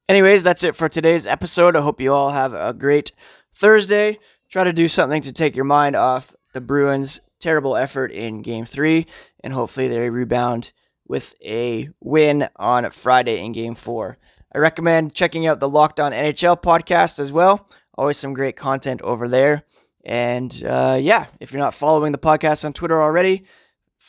Anyways, 0.10 0.44
that's 0.44 0.64
it 0.64 0.76
for 0.76 0.88
today's 0.88 1.28
episode. 1.28 1.76
I 1.76 1.82
hope 1.82 2.00
you 2.00 2.14
all 2.14 2.30
have 2.30 2.54
a 2.54 2.74
great 2.74 3.12
Thursday. 3.54 4.20
Try 4.50 4.64
to 4.64 4.74
do 4.74 4.88
something 4.88 5.22
to 5.24 5.34
take 5.34 5.56
your 5.56 5.66
mind 5.66 5.96
off 5.96 6.34
the 6.54 6.62
Bruins' 6.62 7.20
terrible 7.40 7.76
effort 7.76 8.12
in 8.12 8.42
game 8.42 8.66
three, 8.66 9.06
and 9.44 9.54
hopefully 9.54 9.88
they 9.88 10.10
rebound 10.10 10.72
with 11.08 11.36
a 11.44 11.90
win 12.00 12.48
on 12.56 12.90
Friday 12.92 13.44
in 13.44 13.52
game 13.52 13.76
four. 13.76 14.18
I 14.54 14.60
recommend 14.60 15.14
checking 15.14 15.46
out 15.46 15.60
the 15.60 15.70
Locked 15.70 16.00
On 16.00 16.12
NHL 16.12 16.62
podcast 16.62 17.20
as 17.20 17.32
well. 17.32 17.70
Always 17.98 18.18
some 18.18 18.34
great 18.34 18.56
content 18.56 19.02
over 19.02 19.28
there. 19.28 19.64
And 20.06 20.64
uh, 20.66 20.98
yeah, 21.02 21.28
if 21.42 21.52
you're 21.52 21.60
not 21.60 21.74
following 21.74 22.14
the 22.14 22.18
podcast 22.18 22.64
on 22.64 22.72
Twitter 22.72 23.02
already, 23.02 23.44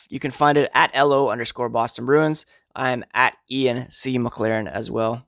you 0.09 0.19
can 0.19 0.31
find 0.31 0.57
it 0.57 0.69
at 0.73 0.95
LO 0.95 1.29
underscore 1.29 1.69
Boston 1.69 2.05
Bruins. 2.05 2.45
I'm 2.75 3.03
at 3.13 3.37
Ian 3.49 3.89
C. 3.89 4.17
McLaren 4.17 4.71
as 4.71 4.91
well. 4.91 5.25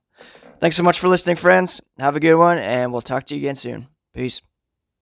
Thanks 0.60 0.76
so 0.76 0.82
much 0.82 1.00
for 1.00 1.08
listening, 1.08 1.36
friends. 1.36 1.80
Have 1.98 2.16
a 2.16 2.20
good 2.20 2.36
one, 2.36 2.58
and 2.58 2.92
we'll 2.92 3.02
talk 3.02 3.26
to 3.26 3.34
you 3.34 3.40
again 3.40 3.56
soon. 3.56 3.86
Peace. 4.14 4.42